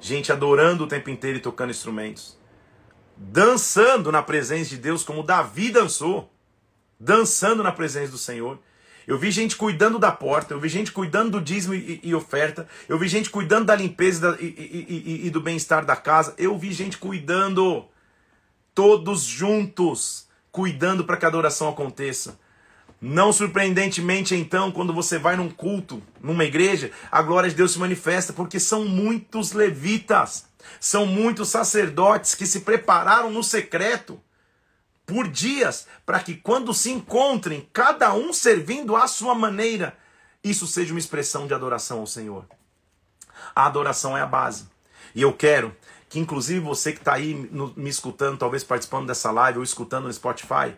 [0.00, 2.40] gente adorando o tempo inteiro e tocando instrumentos
[3.20, 6.32] dançando na presença de Deus, como Davi dançou,
[6.98, 8.58] dançando na presença do Senhor.
[9.06, 12.68] Eu vi gente cuidando da porta, eu vi gente cuidando do dízimo e, e oferta,
[12.88, 16.72] eu vi gente cuidando da limpeza e, e, e do bem-estar da casa, eu vi
[16.72, 17.84] gente cuidando,
[18.74, 22.38] todos juntos, cuidando para que a adoração aconteça.
[23.00, 27.78] Não surpreendentemente, então, quando você vai num culto, numa igreja, a glória de Deus se
[27.78, 30.44] manifesta, porque são muitos levitas,
[30.78, 34.20] são muitos sacerdotes que se prepararam no secreto
[35.10, 39.96] por dias, para que quando se encontrem, cada um servindo à sua maneira,
[40.42, 42.44] isso seja uma expressão de adoração ao Senhor.
[43.52, 44.68] A adoração é a base.
[45.12, 45.74] E eu quero
[46.08, 47.34] que, inclusive, você que está aí
[47.76, 50.76] me escutando, talvez participando dessa live ou escutando no Spotify,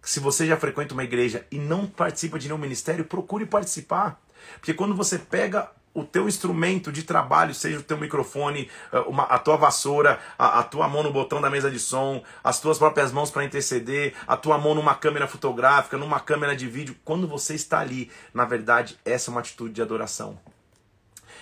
[0.00, 4.18] se você já frequenta uma igreja e não participa de nenhum ministério, procure participar.
[4.54, 9.24] Porque quando você pega o teu instrumento de trabalho, seja o teu microfone, eh, uma,
[9.24, 12.78] a tua vassoura, a, a, tua mão no botão da mesa de som, as tuas
[12.78, 17.26] próprias mãos para interceder, a tua mão numa câmera fotográfica, numa câmera de vídeo, quando
[17.26, 20.38] você está ali, na verdade, essa é uma atitude de adoração.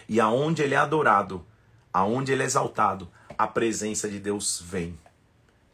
[0.09, 1.45] E aonde ele é adorado,
[1.93, 4.99] aonde ele é exaltado, a presença de Deus vem.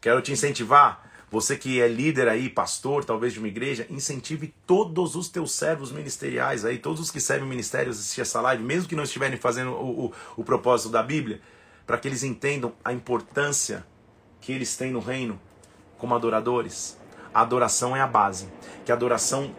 [0.01, 5.17] Quero te incentivar você que é líder aí, pastor, talvez de uma igreja, incentive todos
[5.17, 8.95] os teus servos ministeriais aí, todos os que servem ministérios assistir essa live, mesmo que
[8.95, 11.41] não estiverem fazendo o, o, o propósito da Bíblia,
[11.85, 13.85] para que eles entendam a importância
[14.41, 15.41] que eles têm no reino
[15.99, 16.97] como adoradores.
[17.35, 18.47] A adoração é a base.
[18.85, 19.53] Que a adoração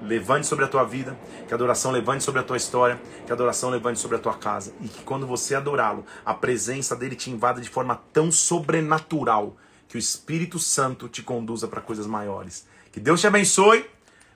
[0.00, 1.14] levante sobre a tua vida,
[1.46, 4.34] que a adoração levante sobre a tua história, que a adoração levante sobre a tua
[4.34, 4.72] casa.
[4.80, 9.58] E que quando você adorá-lo, a presença dele te invada de forma tão sobrenatural
[9.88, 12.66] que o Espírito Santo te conduza para coisas maiores.
[12.92, 13.88] Que Deus te abençoe.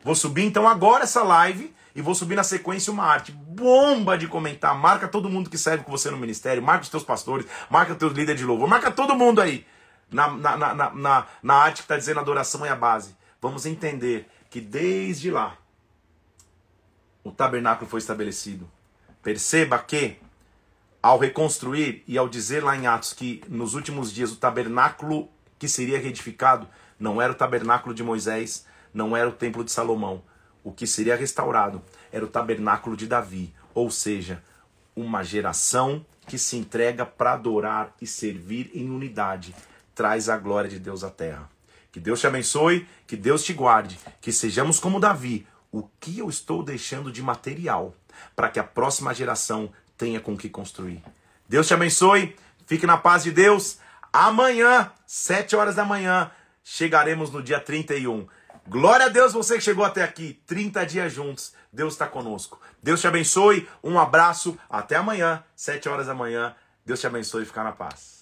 [0.03, 3.31] Vou subir então agora essa live e vou subir na sequência uma arte.
[3.33, 4.75] Bomba de comentar.
[4.75, 6.63] Marca todo mundo que serve com você no ministério.
[6.63, 7.47] Marca os teus pastores.
[7.71, 8.67] Marca os teus líderes de louvor.
[8.67, 9.67] Marca todo mundo aí.
[10.11, 13.15] Na, na, na, na, na arte que está dizendo adoração é a base.
[13.41, 15.57] Vamos entender que desde lá
[17.23, 18.69] o tabernáculo foi estabelecido.
[19.23, 20.17] Perceba que
[21.03, 25.29] ao reconstruir e ao dizer lá em Atos que nos últimos dias o tabernáculo
[25.63, 26.67] que seria reedificado
[26.99, 30.21] não era o tabernáculo de Moisés, não era o templo de Salomão.
[30.65, 34.43] O que seria restaurado era o tabernáculo de Davi, ou seja,
[34.97, 39.55] uma geração que se entrega para adorar e servir em unidade,
[39.95, 41.49] traz a glória de Deus à terra.
[41.93, 45.47] Que Deus te abençoe, que Deus te guarde, que sejamos como Davi.
[45.71, 47.95] O que eu estou deixando de material
[48.35, 51.01] para que a próxima geração tenha com que construir?
[51.49, 52.35] Deus te abençoe,
[52.67, 53.79] fique na paz de Deus.
[54.13, 56.31] Amanhã, sete horas da manhã,
[56.63, 58.29] chegaremos no dia 31.
[58.69, 61.55] Glória a Deus, você que chegou até aqui, 30 dias juntos.
[61.73, 62.61] Deus está conosco.
[62.83, 66.55] Deus te abençoe, um abraço, até amanhã, 7 horas da manhã.
[66.85, 68.22] Deus te abençoe e ficar na paz.